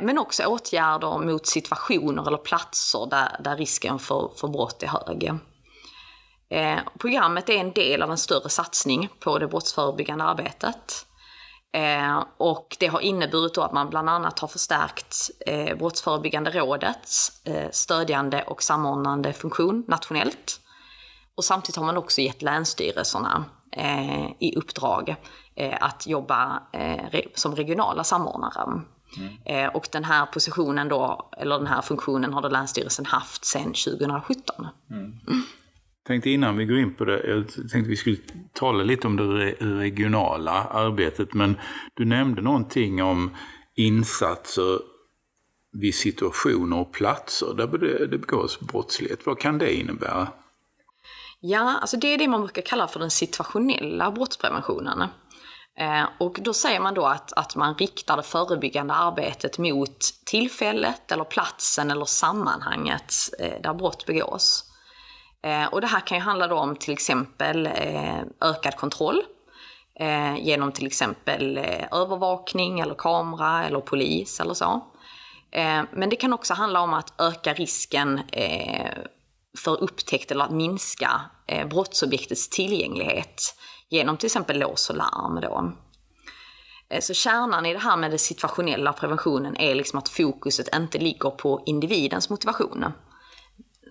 Men 0.00 0.18
också 0.18 0.44
åtgärder 0.44 1.18
mot 1.18 1.46
situationer 1.46 2.26
eller 2.26 2.38
platser 2.38 3.06
där, 3.10 3.36
där 3.40 3.56
risken 3.56 3.98
för, 3.98 4.30
för 4.36 4.48
brott 4.48 4.82
är 4.82 4.86
hög. 4.86 5.40
Eh, 6.50 6.78
programmet 6.98 7.48
är 7.48 7.56
en 7.56 7.72
del 7.72 8.02
av 8.02 8.10
en 8.10 8.18
större 8.18 8.48
satsning 8.48 9.08
på 9.20 9.38
det 9.38 9.46
brottsförebyggande 9.46 10.24
arbetet. 10.24 11.06
Eh, 11.72 12.24
och 12.36 12.76
det 12.80 12.86
har 12.86 13.00
inneburit 13.00 13.58
att 13.58 13.72
man 13.72 13.90
bland 13.90 14.10
annat 14.10 14.38
har 14.38 14.48
förstärkt 14.48 15.16
eh, 15.46 15.76
Brottsförebyggande 15.76 16.50
rådets 16.50 17.42
eh, 17.44 17.70
stödjande 17.70 18.42
och 18.42 18.62
samordnande 18.62 19.32
funktion 19.32 19.84
nationellt. 19.88 20.60
Och 21.34 21.44
samtidigt 21.44 21.76
har 21.76 21.84
man 21.84 21.96
också 21.96 22.20
gett 22.20 22.42
länsstyrelserna 22.42 23.44
eh, 23.72 24.24
i 24.38 24.54
uppdrag 24.56 25.16
eh, 25.54 25.78
att 25.80 26.06
jobba 26.06 26.62
eh, 26.72 27.04
re 27.10 27.24
som 27.34 27.56
regionala 27.56 28.04
samordnare. 28.04 28.82
Mm. 29.16 29.70
Och 29.74 29.88
den 29.92 30.04
här 30.04 30.26
positionen 30.26 30.88
då, 30.88 31.30
eller 31.36 31.58
den 31.58 31.66
här 31.66 31.82
funktionen 31.82 32.32
har 32.32 32.42
då 32.42 32.48
Länsstyrelsen 32.48 33.06
haft 33.06 33.44
sedan 33.44 33.64
2017. 33.64 34.66
Mm. 34.90 35.18
Tänkte 36.06 36.30
innan 36.30 36.56
vi 36.56 36.64
går 36.64 36.78
in 36.78 36.94
på 36.94 37.04
det, 37.04 37.26
jag 37.28 37.48
tänkte 37.48 37.90
vi 37.90 37.96
skulle 37.96 38.16
tala 38.52 38.82
lite 38.82 39.06
om 39.06 39.16
det 39.16 39.52
regionala 39.60 40.52
arbetet. 40.64 41.34
Men 41.34 41.56
du 41.94 42.04
nämnde 42.04 42.42
någonting 42.42 43.02
om 43.02 43.36
insatser 43.74 44.78
vid 45.72 45.94
situationer 45.94 46.78
och 46.78 46.92
platser 46.92 47.54
där 47.54 47.66
det 48.06 48.18
begås 48.18 48.60
brottslighet. 48.60 49.26
Vad 49.26 49.38
kan 49.38 49.58
det 49.58 49.74
innebära? 49.74 50.28
Ja, 51.40 51.78
alltså 51.80 51.96
det 51.96 52.14
är 52.14 52.18
det 52.18 52.28
man 52.28 52.40
brukar 52.40 52.62
kalla 52.62 52.88
för 52.88 53.00
den 53.00 53.10
situationella 53.10 54.10
brottspreventionen. 54.10 55.02
Eh, 55.78 56.04
och 56.18 56.38
då 56.42 56.54
säger 56.54 56.80
man 56.80 56.94
då 56.94 57.06
att, 57.06 57.32
att 57.32 57.56
man 57.56 57.74
riktar 57.74 58.16
det 58.16 58.22
förebyggande 58.22 58.94
arbetet 58.94 59.58
mot 59.58 59.98
tillfället 60.26 61.12
eller 61.12 61.24
platsen 61.24 61.90
eller 61.90 62.04
sammanhanget 62.04 63.14
eh, 63.38 63.62
där 63.62 63.74
brott 63.74 64.06
begås. 64.06 64.69
Eh, 65.42 65.66
och 65.66 65.80
det 65.80 65.86
här 65.86 66.00
kan 66.00 66.18
ju 66.18 66.24
handla 66.24 66.46
då 66.46 66.56
om 66.56 66.76
till 66.76 66.92
exempel 66.92 67.66
eh, 67.66 68.20
ökad 68.40 68.76
kontroll 68.76 69.22
eh, 70.00 70.36
genom 70.36 70.72
till 70.72 70.86
exempel 70.86 71.58
eh, 71.58 71.86
övervakning 71.92 72.80
eller 72.80 72.94
kamera 72.94 73.64
eller 73.64 73.80
polis 73.80 74.40
eller 74.40 74.54
så. 74.54 74.84
Eh, 75.52 75.82
men 75.92 76.08
det 76.10 76.16
kan 76.16 76.32
också 76.32 76.54
handla 76.54 76.80
om 76.80 76.94
att 76.94 77.20
öka 77.20 77.54
risken 77.54 78.20
eh, 78.32 78.92
för 79.58 79.82
upptäckt 79.82 80.30
eller 80.30 80.44
att 80.44 80.50
minska 80.50 81.20
brottsobjektets 81.70 82.48
tillgänglighet 82.48 83.42
genom 83.88 84.16
till 84.16 84.26
exempel 84.26 84.58
lås 84.58 84.90
och 84.90 84.96
larm. 84.96 85.40
Då. 85.40 85.72
Så 87.00 87.14
kärnan 87.14 87.66
i 87.66 87.72
det 87.72 87.78
här 87.78 87.96
med 87.96 88.10
den 88.10 88.18
situationella 88.18 88.92
preventionen 88.92 89.56
är 89.56 89.74
liksom 89.74 89.98
att 89.98 90.08
fokuset 90.08 90.74
inte 90.74 90.98
ligger 90.98 91.30
på 91.30 91.62
individens 91.66 92.30
motivation 92.30 92.84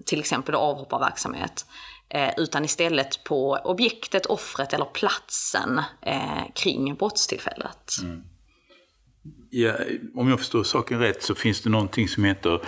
till 0.06 0.20
exempel 0.20 0.56
avhopparverksamhet. 0.56 1.66
Eh, 2.10 2.34
utan 2.38 2.66
istället 2.66 3.24
på 3.24 3.60
objektet, 3.64 4.26
offret 4.26 4.74
eller 4.74 4.86
platsen 4.86 5.82
eh, 6.02 6.44
kring 6.56 6.96
brottstillfället. 6.96 7.92
Mm. 8.04 8.24
Ja, 9.50 9.74
om 10.16 10.30
jag 10.30 10.40
förstår 10.40 10.64
saken 10.64 11.00
rätt 11.00 11.24
så 11.24 11.36
finns 11.36 11.62
det 11.62 11.70
någonting 11.70 12.08
som 12.08 12.24
heter 12.24 12.62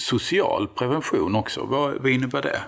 social 0.00 0.68
prevention 0.68 1.34
också. 1.34 1.64
Vad, 1.64 1.94
vad 1.94 2.10
innebär 2.10 2.42
det? 2.42 2.62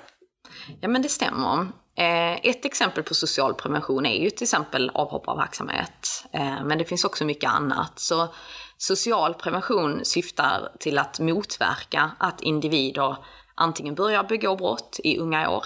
Ja 0.81 0.88
men 0.88 1.03
det 1.03 1.09
stämmer. 1.09 1.61
Eh, 1.98 2.33
ett 2.33 2.64
exempel 2.64 3.03
på 3.03 3.14
social 3.14 3.55
prevention 3.55 4.07
är 4.07 4.22
ju 4.22 4.31
till 4.31 4.44
exempel 4.44 4.90
avhopparverksamhet. 4.94 6.25
Men 6.64 6.79
det 6.79 6.85
finns 6.85 7.05
också 7.05 7.25
mycket 7.25 7.51
annat. 7.51 7.98
Så 7.98 8.35
social 8.79 9.35
prevention 9.35 10.01
syftar 10.05 10.72
till 10.81 10.98
att 10.98 11.20
motverka 11.20 12.11
att 12.18 12.40
individer 12.40 13.16
antingen 13.54 13.94
börjar 13.94 14.24
begå 14.24 14.56
brott 14.56 15.00
i 15.04 15.18
unga 15.18 15.50
år 15.50 15.64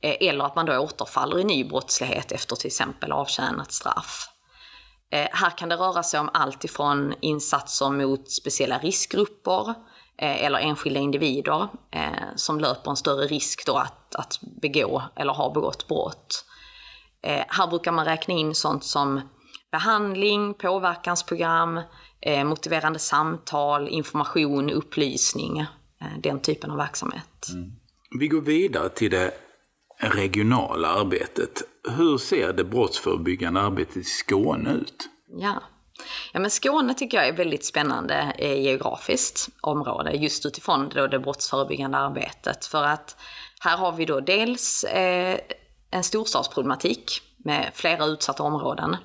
eh, 0.00 0.16
eller 0.20 0.44
att 0.44 0.56
man 0.56 0.66
då 0.66 0.78
återfaller 0.78 1.38
i 1.38 1.44
ny 1.44 1.64
brottslighet 1.64 2.32
efter 2.32 2.56
till 2.56 2.66
exempel 2.66 3.12
avtjänat 3.12 3.72
straff. 3.72 4.28
Eh, 5.10 5.28
här 5.32 5.50
kan 5.50 5.68
det 5.68 5.76
röra 5.76 6.02
sig 6.02 6.20
om 6.20 6.30
allt 6.32 6.64
ifrån 6.64 7.14
insatser 7.20 7.90
mot 7.90 8.30
speciella 8.30 8.78
riskgrupper 8.78 9.68
eh, 10.18 10.44
eller 10.44 10.58
enskilda 10.58 11.00
individer 11.00 11.68
som 12.36 12.60
löper 12.60 12.90
en 12.90 12.96
större 12.96 13.26
risk 13.26 13.66
då 13.66 13.76
att, 13.76 14.14
att 14.14 14.38
begå 14.62 15.02
eller 15.16 15.32
ha 15.32 15.52
begått 15.52 15.88
brott. 15.88 16.44
Här 17.48 17.66
brukar 17.66 17.92
man 17.92 18.04
räkna 18.04 18.34
in 18.34 18.54
sånt 18.54 18.84
som 18.84 19.20
behandling, 19.72 20.54
påverkansprogram, 20.54 21.80
motiverande 22.44 22.98
samtal, 22.98 23.88
information, 23.88 24.70
upplysning 24.70 25.66
den 26.18 26.40
typen 26.40 26.70
av 26.70 26.76
verksamhet. 26.76 27.48
Mm. 27.52 27.72
Vi 28.18 28.28
går 28.28 28.40
vidare 28.40 28.88
till 28.88 29.10
det 29.10 29.34
regionala 30.00 30.88
arbetet. 30.88 31.62
Hur 31.96 32.18
ser 32.18 32.52
det 32.52 32.64
brottsförebyggande 32.64 33.60
arbetet 33.60 33.96
i 33.96 34.04
Skåne 34.04 34.72
ut? 34.72 35.08
Ja. 35.28 35.62
Ja, 36.32 36.40
men 36.40 36.50
Skåne 36.50 36.94
tycker 36.94 37.16
jag 37.16 37.28
är 37.28 37.32
väldigt 37.32 37.64
spännande 37.64 38.34
eh, 38.38 38.60
geografiskt 38.62 39.48
område 39.60 40.12
just 40.12 40.46
utifrån 40.46 40.88
då 40.88 41.06
det 41.06 41.18
brottsförebyggande 41.18 41.98
arbetet. 41.98 42.66
För 42.66 42.84
att 42.84 43.16
här 43.60 43.76
har 43.76 43.92
vi 43.92 44.04
då 44.04 44.20
dels 44.20 44.84
eh, 44.84 45.38
en 45.90 46.02
storstadsproblematik 46.02 47.20
med 47.36 47.70
flera 47.74 48.04
utsatta 48.04 48.42
områden. 48.42 48.96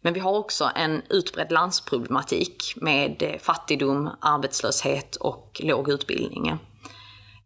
Men 0.00 0.14
vi 0.14 0.20
har 0.20 0.32
också 0.32 0.70
en 0.74 1.02
utbredd 1.08 1.52
landsproblematik 1.52 2.74
med 2.76 3.22
eh, 3.22 3.38
fattigdom, 3.38 4.10
arbetslöshet 4.20 5.16
och 5.16 5.60
låg 5.64 5.88
utbildning. 5.88 6.48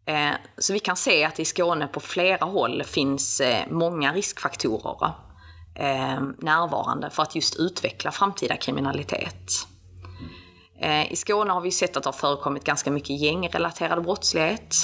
Eh, 0.05 0.31
så 0.57 0.73
vi 0.73 0.79
kan 0.79 0.95
se 0.95 1.23
att 1.23 1.39
i 1.39 1.45
Skåne 1.45 1.87
på 1.87 1.99
flera 1.99 2.45
håll 2.45 2.83
finns 2.83 3.41
eh, 3.41 3.63
många 3.69 4.13
riskfaktorer 4.13 5.11
närvarande 6.37 7.09
för 7.09 7.23
att 7.23 7.35
just 7.35 7.55
utveckla 7.59 8.11
framtida 8.11 8.55
kriminalitet. 8.55 9.51
I 11.09 11.15
Skåne 11.15 11.53
har 11.53 11.61
vi 11.61 11.71
sett 11.71 11.97
att 11.97 12.03
det 12.03 12.07
har 12.07 12.13
förekommit 12.13 12.63
ganska 12.63 12.91
mycket 12.91 13.21
gängrelaterad 13.21 14.03
brottslighet, 14.03 14.75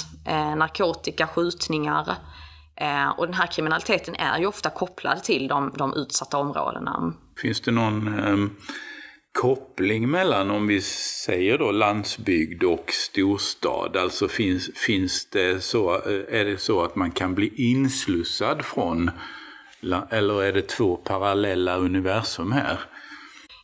narkotika, 0.55 1.27
skjutningar, 1.27 2.15
och 3.17 3.25
den 3.25 3.33
här 3.33 3.47
kriminaliteten 3.47 4.15
är 4.15 4.39
ju 4.39 4.45
ofta 4.45 4.69
kopplad 4.69 5.23
till 5.23 5.47
de, 5.47 5.73
de 5.77 5.93
utsatta 5.93 6.37
områdena. 6.37 7.13
Finns 7.41 7.61
det 7.61 7.71
någon 7.71 8.19
eh, 8.19 8.49
koppling 9.41 10.09
mellan, 10.09 10.51
om 10.51 10.67
vi 10.67 10.81
säger 11.25 11.57
då 11.57 11.71
landsbygd 11.71 12.63
och 12.63 12.91
storstad? 12.91 13.97
Alltså 13.97 14.27
finns, 14.27 14.69
finns 14.75 15.29
det 15.29 15.63
så, 15.63 15.95
eh, 15.95 16.39
är 16.39 16.45
det 16.45 16.57
så 16.57 16.83
att 16.83 16.95
man 16.95 17.11
kan 17.11 17.35
bli 17.35 17.71
inslussad 17.71 18.65
från, 18.65 19.11
eller 20.09 20.43
är 20.43 20.53
det 20.53 20.67
två 20.67 20.95
parallella 20.95 21.77
universum 21.77 22.51
här? 22.51 22.79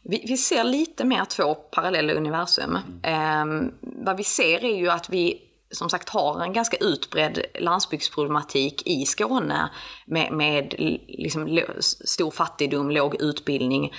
Vi, 0.03 0.25
vi 0.27 0.37
ser 0.37 0.63
lite 0.63 1.05
mer 1.05 1.25
två 1.25 1.55
parallella 1.55 2.13
universum. 2.13 2.77
Mm. 3.03 3.61
Eh, 3.63 3.71
vad 3.81 4.17
vi 4.17 4.23
ser 4.23 4.63
är 4.63 4.77
ju 4.77 4.89
att 4.89 5.09
vi 5.09 5.41
som 5.71 5.89
sagt 5.89 6.09
har 6.09 6.41
en 6.41 6.53
ganska 6.53 6.77
utbredd 6.77 7.45
landsbygdsproblematik 7.59 8.87
i 8.87 9.05
Skåne 9.05 9.69
med, 10.05 10.31
med 10.31 10.73
liksom 11.07 11.59
stor 12.05 12.31
fattigdom, 12.31 12.91
låg 12.91 13.21
utbildning. 13.21 13.93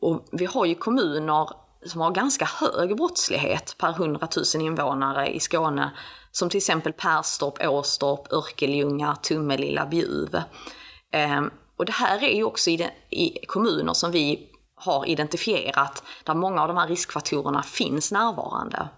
Och 0.00 0.28
vi 0.32 0.44
har 0.44 0.66
ju 0.66 0.74
kommuner 0.74 1.48
som 1.86 2.00
har 2.00 2.10
ganska 2.10 2.44
hög 2.44 2.96
brottslighet 2.96 3.76
per 3.78 3.90
100 3.90 4.28
000 4.54 4.64
invånare 4.64 5.28
i 5.28 5.40
Skåne. 5.40 5.90
Som 6.32 6.50
till 6.50 6.58
exempel 6.58 6.92
Perstorp, 6.92 7.66
Åstorp, 7.68 8.32
Örkelljunga, 8.32 9.16
Tummelilla, 9.16 9.86
Bjuv. 9.86 10.42
Ehm, 11.12 11.50
och 11.76 11.84
det 11.84 11.92
här 11.92 12.24
är 12.24 12.36
ju 12.36 12.44
också 12.44 12.70
i, 12.70 12.76
de, 12.76 13.16
i 13.16 13.46
kommuner 13.46 13.92
som 13.92 14.10
vi 14.10 14.48
har 14.74 15.06
identifierat 15.06 16.02
där 16.24 16.34
många 16.34 16.62
av 16.62 16.68
de 16.68 16.76
här 16.76 16.88
riskfaktorerna 16.88 17.62
finns 17.62 18.12
närvarande. 18.12 18.88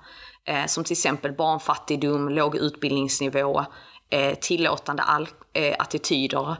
Eh, 0.44 0.66
som 0.66 0.84
till 0.84 0.92
exempel 0.92 1.32
barnfattigdom, 1.32 2.28
låg 2.28 2.56
utbildningsnivå, 2.56 3.64
eh, 4.10 4.34
tillåtande 4.34 5.02
eh, 5.52 5.74
attityder 5.78 6.56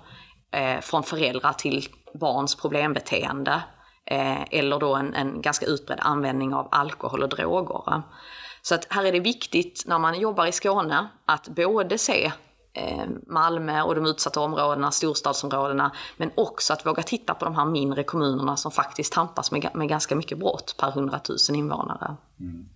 eh, 0.53 0.81
från 0.81 1.03
föräldrar 1.03 1.53
till 1.53 1.89
barns 2.14 2.55
problembeteende 2.55 3.62
eh, 4.07 4.43
eller 4.51 4.78
då 4.78 4.95
en, 4.95 5.14
en 5.14 5.43
ganska 5.43 5.66
utbredd 5.66 5.99
användning 6.03 6.55
av 6.55 6.68
alkohol 6.70 7.22
och 7.22 7.28
droger. 7.28 8.03
Så 8.62 8.74
att 8.74 8.87
här 8.91 9.05
är 9.05 9.12
det 9.12 9.20
viktigt 9.20 9.85
när 9.87 9.99
man 9.99 10.20
jobbar 10.20 10.47
i 10.47 10.53
Skåne 10.53 11.09
att 11.26 11.49
både 11.49 11.99
se 11.99 12.33
eh, 12.72 13.05
Malmö 13.26 13.83
och 13.83 13.95
de 13.95 14.07
utsatta 14.07 14.41
områdena, 14.41 14.91
storstadsområdena, 14.91 15.93
men 16.16 16.31
också 16.35 16.72
att 16.72 16.87
våga 16.87 17.03
titta 17.03 17.35
på 17.35 17.45
de 17.45 17.55
här 17.55 17.64
mindre 17.64 18.05
kommunerna 18.05 18.57
som 18.57 18.70
faktiskt 18.70 19.12
tampas 19.12 19.53
med, 19.53 19.70
med 19.74 19.89
ganska 19.89 20.16
mycket 20.16 20.39
brott 20.39 20.74
per 20.78 20.89
100 20.89 21.20
000 21.49 21.59
invånare. 21.59 22.16
Mm. 22.41 22.68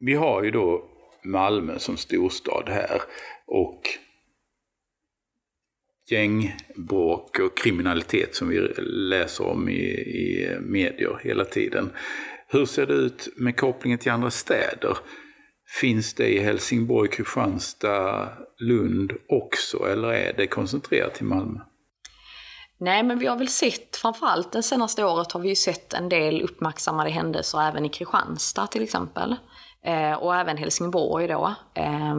Vi 0.00 0.14
har 0.14 0.42
ju 0.42 0.50
då 0.50 0.84
Malmö 1.24 1.78
som 1.78 1.96
storstad 1.96 2.68
här 2.68 3.02
och 3.46 3.82
gängbråk 6.10 7.38
och 7.38 7.58
kriminalitet 7.58 8.34
som 8.34 8.48
vi 8.48 8.60
läser 8.86 9.46
om 9.46 9.68
i, 9.68 9.82
i 9.98 10.56
medier 10.60 11.20
hela 11.22 11.44
tiden. 11.44 11.90
Hur 12.48 12.66
ser 12.66 12.86
det 12.86 12.94
ut 12.94 13.28
med 13.36 13.56
kopplingen 13.56 13.98
till 13.98 14.12
andra 14.12 14.30
städer? 14.30 14.98
Finns 15.80 16.14
det 16.14 16.28
i 16.28 16.38
Helsingborg, 16.38 17.10
Kristianstad, 17.10 18.28
Lund 18.58 19.12
också 19.28 19.88
eller 19.88 20.08
är 20.12 20.32
det 20.36 20.46
koncentrerat 20.46 21.14
till 21.14 21.26
Malmö? 21.26 21.60
Nej, 22.80 23.02
men 23.02 23.18
vi 23.18 23.26
har 23.26 23.36
väl 23.36 23.48
sett, 23.48 23.96
framförallt 23.96 24.52
det 24.52 24.62
senaste 24.62 25.04
året 25.04 25.32
har 25.32 25.40
vi 25.40 25.48
ju 25.48 25.56
sett 25.56 25.92
en 25.92 26.08
del 26.08 26.42
uppmärksammade 26.42 27.10
händelser 27.10 27.68
även 27.68 27.84
i 27.84 27.88
Kristianstad 27.88 28.66
till 28.66 28.82
exempel. 28.82 29.36
Eh, 29.88 30.12
och 30.12 30.36
även 30.36 30.56
Helsingborg 30.56 31.28
då. 31.28 31.54
Eh, 31.74 32.14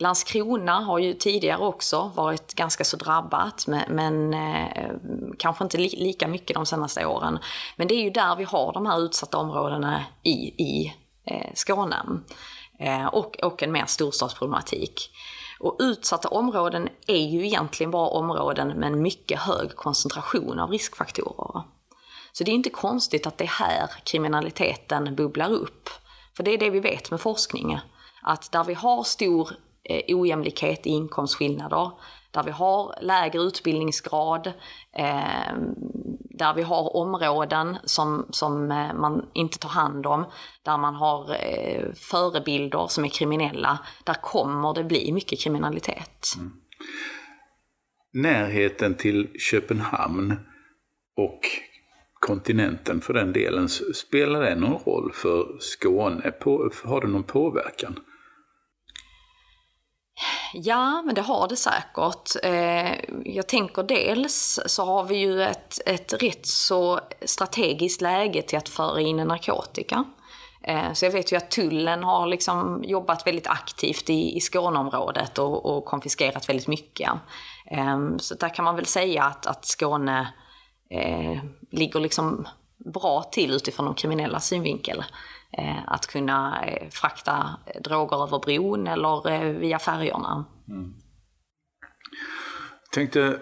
Landskrona 0.00 0.72
har 0.72 0.98
ju 0.98 1.14
tidigare 1.14 1.58
också 1.58 2.12
varit 2.14 2.54
ganska 2.54 2.84
så 2.84 2.96
drabbat, 2.96 3.66
men, 3.66 3.82
men 3.88 4.34
eh, 4.34 4.90
kanske 5.38 5.64
inte 5.64 5.78
li, 5.78 5.88
lika 5.88 6.28
mycket 6.28 6.54
de 6.54 6.66
senaste 6.66 7.06
åren. 7.06 7.38
Men 7.76 7.88
det 7.88 7.94
är 7.94 8.02
ju 8.02 8.10
där 8.10 8.36
vi 8.36 8.44
har 8.44 8.72
de 8.72 8.86
här 8.86 9.00
utsatta 9.00 9.38
områdena 9.38 10.04
i, 10.22 10.30
i 10.64 10.94
eh, 11.24 11.50
Skåne. 11.54 11.96
Eh, 12.80 13.06
och, 13.06 13.38
och 13.42 13.62
en 13.62 13.72
mer 13.72 13.86
storstadsproblematik. 13.86 15.10
Och 15.60 15.76
utsatta 15.78 16.28
områden 16.28 16.88
är 17.06 17.26
ju 17.26 17.46
egentligen 17.46 17.90
bara 17.90 18.08
områden 18.08 18.68
med 18.68 18.92
en 18.92 19.02
mycket 19.02 19.38
hög 19.38 19.76
koncentration 19.76 20.58
av 20.58 20.70
riskfaktorer. 20.70 21.62
Så 22.32 22.44
det 22.44 22.50
är 22.50 22.54
inte 22.54 22.70
konstigt 22.70 23.26
att 23.26 23.38
det 23.38 23.44
är 23.44 23.48
här 23.48 23.90
kriminaliteten 24.04 25.14
bubblar 25.14 25.50
upp. 25.50 25.88
För 26.38 26.44
det 26.44 26.50
är 26.50 26.58
det 26.58 26.70
vi 26.70 26.80
vet 26.80 27.10
med 27.10 27.20
forskning. 27.20 27.78
Att 28.22 28.52
där 28.52 28.64
vi 28.64 28.74
har 28.74 29.04
stor 29.04 29.50
eh, 29.84 30.16
ojämlikhet 30.16 30.86
i 30.86 30.90
inkomstskillnader, 30.90 31.90
där 32.30 32.42
vi 32.42 32.50
har 32.50 32.98
lägre 33.00 33.42
utbildningsgrad, 33.42 34.46
eh, 34.92 35.54
där 36.30 36.54
vi 36.54 36.62
har 36.62 36.96
områden 36.96 37.76
som, 37.84 38.26
som 38.30 38.70
eh, 38.70 38.94
man 38.94 39.30
inte 39.34 39.58
tar 39.58 39.68
hand 39.68 40.06
om, 40.06 40.24
där 40.62 40.78
man 40.78 40.94
har 40.94 41.30
eh, 41.30 41.92
förebilder 41.94 42.86
som 42.88 43.04
är 43.04 43.08
kriminella, 43.08 43.78
där 44.04 44.14
kommer 44.14 44.74
det 44.74 44.84
bli 44.84 45.12
mycket 45.12 45.40
kriminalitet. 45.40 46.26
Mm. 46.36 46.52
Närheten 48.12 48.94
till 48.94 49.28
Köpenhamn 49.38 50.32
och 51.16 51.40
kontinenten 52.28 53.00
för 53.00 53.14
den 53.14 53.32
delen, 53.32 53.68
spelar 53.94 54.40
det 54.40 54.54
någon 54.54 54.78
roll 54.86 55.12
för 55.12 55.46
Skåne? 55.60 56.32
har 56.84 57.00
det 57.00 57.06
någon 57.06 57.22
påverkan? 57.22 57.98
Ja, 60.54 61.02
men 61.02 61.14
det 61.14 61.20
har 61.20 61.48
det 61.48 61.56
säkert. 61.56 62.44
Eh, 62.44 62.92
jag 63.24 63.48
tänker 63.48 63.82
dels 63.82 64.60
så 64.66 64.84
har 64.84 65.04
vi 65.04 65.16
ju 65.16 65.42
ett, 65.42 65.78
ett 65.86 66.22
rätt 66.22 66.46
så 66.46 67.00
strategiskt 67.22 68.00
läge 68.00 68.42
till 68.42 68.58
att 68.58 68.68
föra 68.68 69.00
in 69.00 69.16
narkotika. 69.16 70.04
Eh, 70.64 70.92
så 70.92 71.04
jag 71.04 71.12
vet 71.12 71.32
ju 71.32 71.36
att 71.36 71.50
tullen 71.50 72.04
har 72.04 72.26
liksom 72.26 72.84
jobbat 72.84 73.26
väldigt 73.26 73.46
aktivt 73.46 74.10
i, 74.10 74.36
i 74.36 74.40
Skåneområdet 74.40 75.38
och, 75.38 75.66
och 75.66 75.84
konfiskerat 75.84 76.48
väldigt 76.48 76.68
mycket. 76.68 77.10
Eh, 77.70 77.98
så 78.18 78.34
där 78.34 78.54
kan 78.54 78.64
man 78.64 78.76
väl 78.76 78.86
säga 78.86 79.24
att, 79.24 79.46
att 79.46 79.64
Skåne 79.64 80.34
ligger 81.70 82.00
liksom 82.00 82.48
bra 82.94 83.22
till 83.32 83.50
utifrån 83.50 83.86
de 83.86 83.94
kriminella 83.94 84.40
synvinkel. 84.40 85.04
Eh, 85.52 85.78
att 85.86 86.06
kunna 86.06 86.66
eh, 86.66 86.88
frakta 86.90 87.50
droger 87.84 88.22
över 88.22 88.38
bron 88.38 88.86
eller 88.86 89.30
eh, 89.30 89.52
via 89.52 89.78
färjorna. 89.78 90.44
Mm. 90.68 90.94
Tänkte 92.92 93.40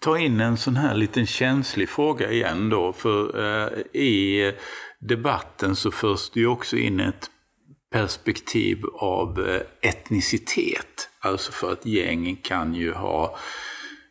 ta 0.00 0.18
in 0.18 0.40
en 0.40 0.56
sån 0.56 0.76
här 0.76 0.94
liten 0.94 1.26
känslig 1.26 1.88
fråga 1.88 2.30
igen 2.30 2.68
då. 2.68 2.92
För 2.92 3.96
i 3.96 4.52
debatten 5.00 5.76
så 5.76 5.90
förs 5.90 6.30
det 6.30 6.40
ju 6.40 6.46
också 6.46 6.76
in 6.76 7.00
ett 7.00 7.30
perspektiv 7.92 8.84
av 8.94 9.60
etnicitet. 9.82 11.08
Alltså 11.20 11.52
för 11.52 11.72
att 11.72 11.86
gäng 11.86 12.36
kan 12.42 12.74
ju 12.74 12.92
ha 12.92 13.38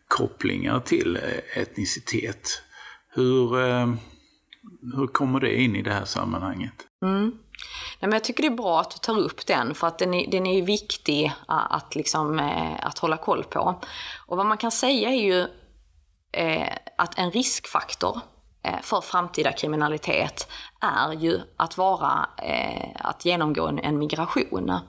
kopplingar 0.07 0.79
till 0.79 1.19
etnicitet. 1.55 2.61
Hur, 3.11 3.59
eh, 3.59 3.93
hur 4.95 5.07
kommer 5.07 5.39
det 5.39 5.61
in 5.61 5.75
i 5.75 5.81
det 5.81 5.93
här 5.93 6.05
sammanhanget? 6.05 6.73
Mm. 7.01 7.23
Nej, 7.99 8.09
men 8.09 8.11
jag 8.11 8.23
tycker 8.23 8.43
det 8.43 8.49
är 8.49 8.57
bra 8.57 8.79
att 8.79 8.91
du 8.91 8.97
tar 8.97 9.19
upp 9.19 9.45
den, 9.45 9.75
för 9.75 9.87
att 9.87 9.99
den 9.99 10.13
är, 10.13 10.31
den 10.31 10.45
är 10.45 10.61
viktig 10.61 11.33
att, 11.47 11.95
liksom, 11.95 12.39
eh, 12.39 12.85
att 12.85 12.99
hålla 12.99 13.17
koll 13.17 13.43
på. 13.43 13.81
Och 14.27 14.37
vad 14.37 14.45
man 14.45 14.57
kan 14.57 14.71
säga 14.71 15.09
är 15.09 15.23
ju 15.23 15.47
eh, 16.31 16.73
att 16.97 17.19
en 17.19 17.31
riskfaktor 17.31 18.19
för 18.81 19.01
framtida 19.01 19.51
kriminalitet 19.51 20.51
är 20.79 21.13
ju 21.13 21.39
att 21.57 21.77
vara, 21.77 22.29
att 22.95 23.25
genomgå 23.25 23.67
en 23.67 23.97
migration. 23.97 24.79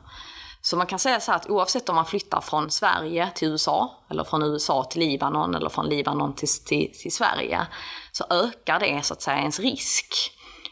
Så 0.62 0.76
man 0.76 0.86
kan 0.86 0.98
säga 0.98 1.20
så 1.20 1.32
här 1.32 1.38
att 1.38 1.50
oavsett 1.50 1.88
om 1.88 1.94
man 1.94 2.06
flyttar 2.06 2.40
från 2.40 2.70
Sverige 2.70 3.30
till 3.34 3.48
USA, 3.48 4.04
eller 4.10 4.24
från 4.24 4.42
USA 4.42 4.84
till 4.84 5.00
Libanon, 5.00 5.54
eller 5.54 5.68
från 5.68 5.88
Libanon 5.88 6.34
till, 6.34 6.48
till, 6.48 6.92
till 7.02 7.12
Sverige, 7.12 7.66
så 8.12 8.24
ökar 8.30 8.80
det 8.80 9.02
så 9.04 9.14
att 9.14 9.22
säga 9.22 9.38
ens 9.38 9.60
risk 9.60 10.14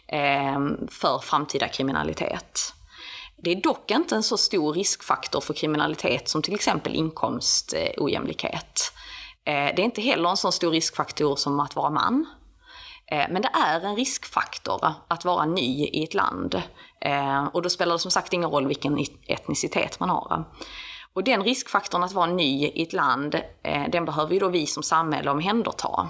eh, 0.08 0.58
för 0.90 1.18
framtida 1.18 1.68
kriminalitet. 1.68 2.74
Det 3.42 3.50
är 3.50 3.62
dock 3.62 3.90
inte 3.90 4.16
en 4.16 4.22
så 4.22 4.36
stor 4.36 4.72
riskfaktor 4.72 5.40
för 5.40 5.54
kriminalitet 5.54 6.28
som 6.28 6.42
till 6.42 6.54
exempel 6.54 6.94
inkomstojämlikhet. 6.94 8.92
Eh, 9.46 9.54
eh, 9.54 9.74
det 9.76 9.82
är 9.82 9.84
inte 9.84 10.00
heller 10.02 10.30
en 10.30 10.36
så 10.36 10.52
stor 10.52 10.70
riskfaktor 10.70 11.36
som 11.36 11.60
att 11.60 11.76
vara 11.76 11.90
man. 11.90 12.26
Eh, 13.10 13.26
men 13.30 13.42
det 13.42 13.50
är 13.54 13.80
en 13.80 13.96
riskfaktor 13.96 14.94
att 15.08 15.24
vara 15.24 15.44
ny 15.44 15.84
i 15.84 16.04
ett 16.04 16.14
land. 16.14 16.62
Eh, 17.00 17.44
och 17.44 17.62
då 17.62 17.68
spelar 17.68 17.92
det 17.92 17.98
som 17.98 18.10
sagt 18.10 18.32
ingen 18.32 18.50
roll 18.50 18.66
vilken 18.66 19.04
etnicitet 19.26 20.00
man 20.00 20.08
har. 20.08 20.44
Och 21.12 21.24
den 21.24 21.44
riskfaktorn 21.44 22.02
att 22.02 22.12
vara 22.12 22.26
ny 22.26 22.66
i 22.66 22.82
ett 22.82 22.92
land, 22.92 23.34
eh, 23.62 23.90
den 23.92 24.04
behöver 24.04 24.32
ju 24.34 24.38
då 24.38 24.48
vi 24.48 24.66
som 24.66 24.82
samhälle 24.82 25.30
omhänderta. 25.30 26.08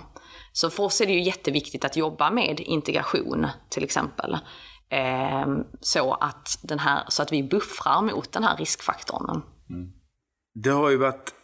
Så 0.52 0.70
för 0.70 0.82
oss 0.82 1.00
är 1.00 1.06
det 1.06 1.12
ju 1.12 1.22
jätteviktigt 1.22 1.84
att 1.84 1.96
jobba 1.96 2.30
med 2.30 2.60
integration 2.60 3.46
till 3.68 3.84
exempel. 3.84 4.38
Eh, 4.90 5.46
så, 5.80 6.14
att 6.14 6.58
den 6.62 6.78
här, 6.78 7.04
så 7.08 7.22
att 7.22 7.32
vi 7.32 7.42
buffrar 7.42 8.02
mot 8.02 8.32
den 8.32 8.44
här 8.44 8.56
riskfaktorn. 8.56 9.42
Mm. 9.70 9.92
Det 10.54 10.70
har 10.70 10.90
ju 10.90 10.96
varit 10.96 11.34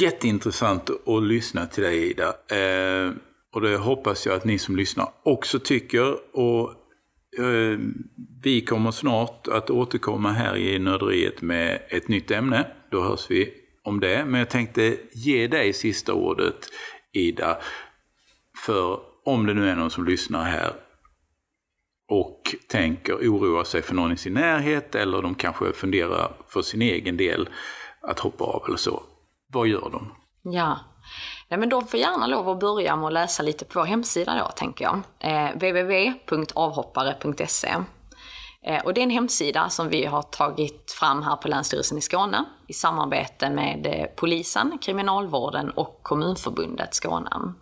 jätteintressant 0.00 0.90
att 0.90 1.22
lyssna 1.22 1.66
till 1.66 1.82
dig 1.82 2.10
Ida. 2.10 2.28
Eh, 2.28 3.12
och 3.54 3.60
det 3.60 3.76
hoppas 3.76 4.26
jag 4.26 4.34
att 4.34 4.44
ni 4.44 4.58
som 4.58 4.76
lyssnar 4.76 5.08
också 5.24 5.58
tycker. 5.58 6.36
Och 6.36 6.74
Eh, 7.38 7.78
vi 8.42 8.60
kommer 8.60 8.90
snart 8.90 9.48
att 9.48 9.70
återkomma 9.70 10.32
här 10.32 10.56
i 10.56 10.78
Nörderiet 10.78 11.42
med 11.42 11.82
ett 11.88 12.08
nytt 12.08 12.30
ämne. 12.30 12.66
Då 12.90 13.02
hörs 13.02 13.30
vi 13.30 13.54
om 13.82 14.00
det. 14.00 14.24
Men 14.24 14.38
jag 14.38 14.50
tänkte 14.50 14.96
ge 15.12 15.46
dig 15.46 15.72
sista 15.72 16.12
ordet 16.12 16.68
Ida. 17.12 17.58
För 18.66 19.00
om 19.24 19.46
det 19.46 19.54
nu 19.54 19.68
är 19.68 19.76
någon 19.76 19.90
som 19.90 20.04
lyssnar 20.04 20.44
här 20.44 20.72
och 22.08 22.54
tänker 22.68 23.14
oroa 23.14 23.64
sig 23.64 23.82
för 23.82 23.94
någon 23.94 24.12
i 24.12 24.16
sin 24.16 24.34
närhet 24.34 24.94
eller 24.94 25.22
de 25.22 25.34
kanske 25.34 25.72
funderar 25.72 26.32
för 26.48 26.62
sin 26.62 26.82
egen 26.82 27.16
del 27.16 27.48
att 28.00 28.18
hoppa 28.18 28.44
av 28.44 28.64
eller 28.66 28.76
så. 28.76 29.02
Vad 29.52 29.68
gör 29.68 29.90
de? 29.90 30.12
Ja, 30.42 30.78
Nej, 31.48 31.60
men 31.60 31.68
de 31.68 31.86
får 31.86 32.00
gärna 32.00 32.26
lov 32.26 32.48
att 32.48 32.60
börja 32.60 32.96
med 32.96 33.06
att 33.06 33.12
läsa 33.12 33.42
lite 33.42 33.64
på 33.64 33.78
vår 33.78 33.86
hemsida 33.86 34.34
då, 34.34 34.48
tänker 34.56 34.84
jag. 34.84 35.00
Eh, 35.18 35.50
www.avhoppare.se 35.54 37.74
eh, 38.62 38.84
och 38.84 38.94
det 38.94 39.00
är 39.00 39.02
en 39.02 39.10
hemsida 39.10 39.68
som 39.68 39.88
vi 39.88 40.04
har 40.04 40.22
tagit 40.22 40.94
fram 40.98 41.22
här 41.22 41.36
på 41.36 41.48
Länsstyrelsen 41.48 41.98
i 41.98 42.00
Skåne 42.00 42.44
i 42.66 42.72
samarbete 42.72 43.50
med 43.50 43.86
eh, 43.86 44.06
polisen, 44.16 44.78
kriminalvården 44.78 45.70
och 45.70 46.00
Kommunförbundet 46.02 46.94
Skåne. 46.94 47.54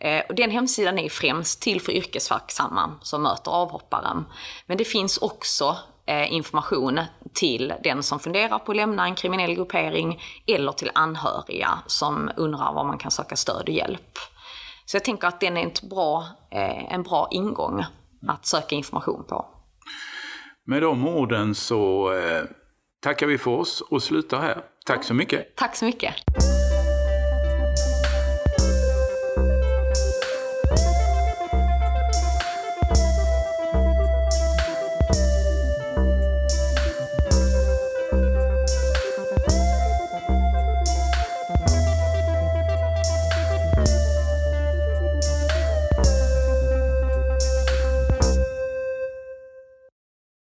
Eh, 0.00 0.22
och 0.28 0.34
den 0.34 0.50
hemsidan 0.50 0.98
är 0.98 1.08
främst 1.08 1.62
till 1.62 1.80
för 1.80 1.92
yrkesverksamma 1.92 2.94
som 3.02 3.22
möter 3.22 3.50
avhopparen. 3.50 4.24
Men 4.66 4.78
det 4.78 4.84
finns 4.84 5.18
också 5.18 5.76
information 6.10 7.00
till 7.34 7.74
den 7.84 8.02
som 8.02 8.20
funderar 8.20 8.58
på 8.58 8.72
att 8.72 8.76
lämna 8.76 9.04
en 9.04 9.14
kriminell 9.14 9.54
gruppering 9.54 10.20
eller 10.46 10.72
till 10.72 10.90
anhöriga 10.94 11.78
som 11.86 12.30
undrar 12.36 12.72
var 12.72 12.84
man 12.84 12.98
kan 12.98 13.10
söka 13.10 13.36
stöd 13.36 13.62
och 13.62 13.74
hjälp. 13.74 14.18
Så 14.86 14.96
jag 14.96 15.04
tänker 15.04 15.28
att 15.28 15.40
den 15.40 15.56
är 15.56 15.66
ett 15.66 15.82
bra, 15.82 16.26
eh, 16.50 16.94
en 16.94 17.02
bra 17.02 17.28
ingång 17.30 17.84
att 18.28 18.46
söka 18.46 18.74
information 18.74 19.24
på. 19.28 19.46
Med 20.66 20.82
de 20.82 21.08
orden 21.08 21.54
så 21.54 22.12
eh, 22.12 22.42
tackar 23.02 23.26
vi 23.26 23.38
för 23.38 23.50
oss 23.50 23.80
och 23.80 24.02
slutar 24.02 24.40
här. 24.40 24.64
Tack 24.86 25.04
så 25.04 25.14
mycket. 25.14 25.56
Tack 25.56 25.76
så 25.76 25.84
mycket. 25.84 26.14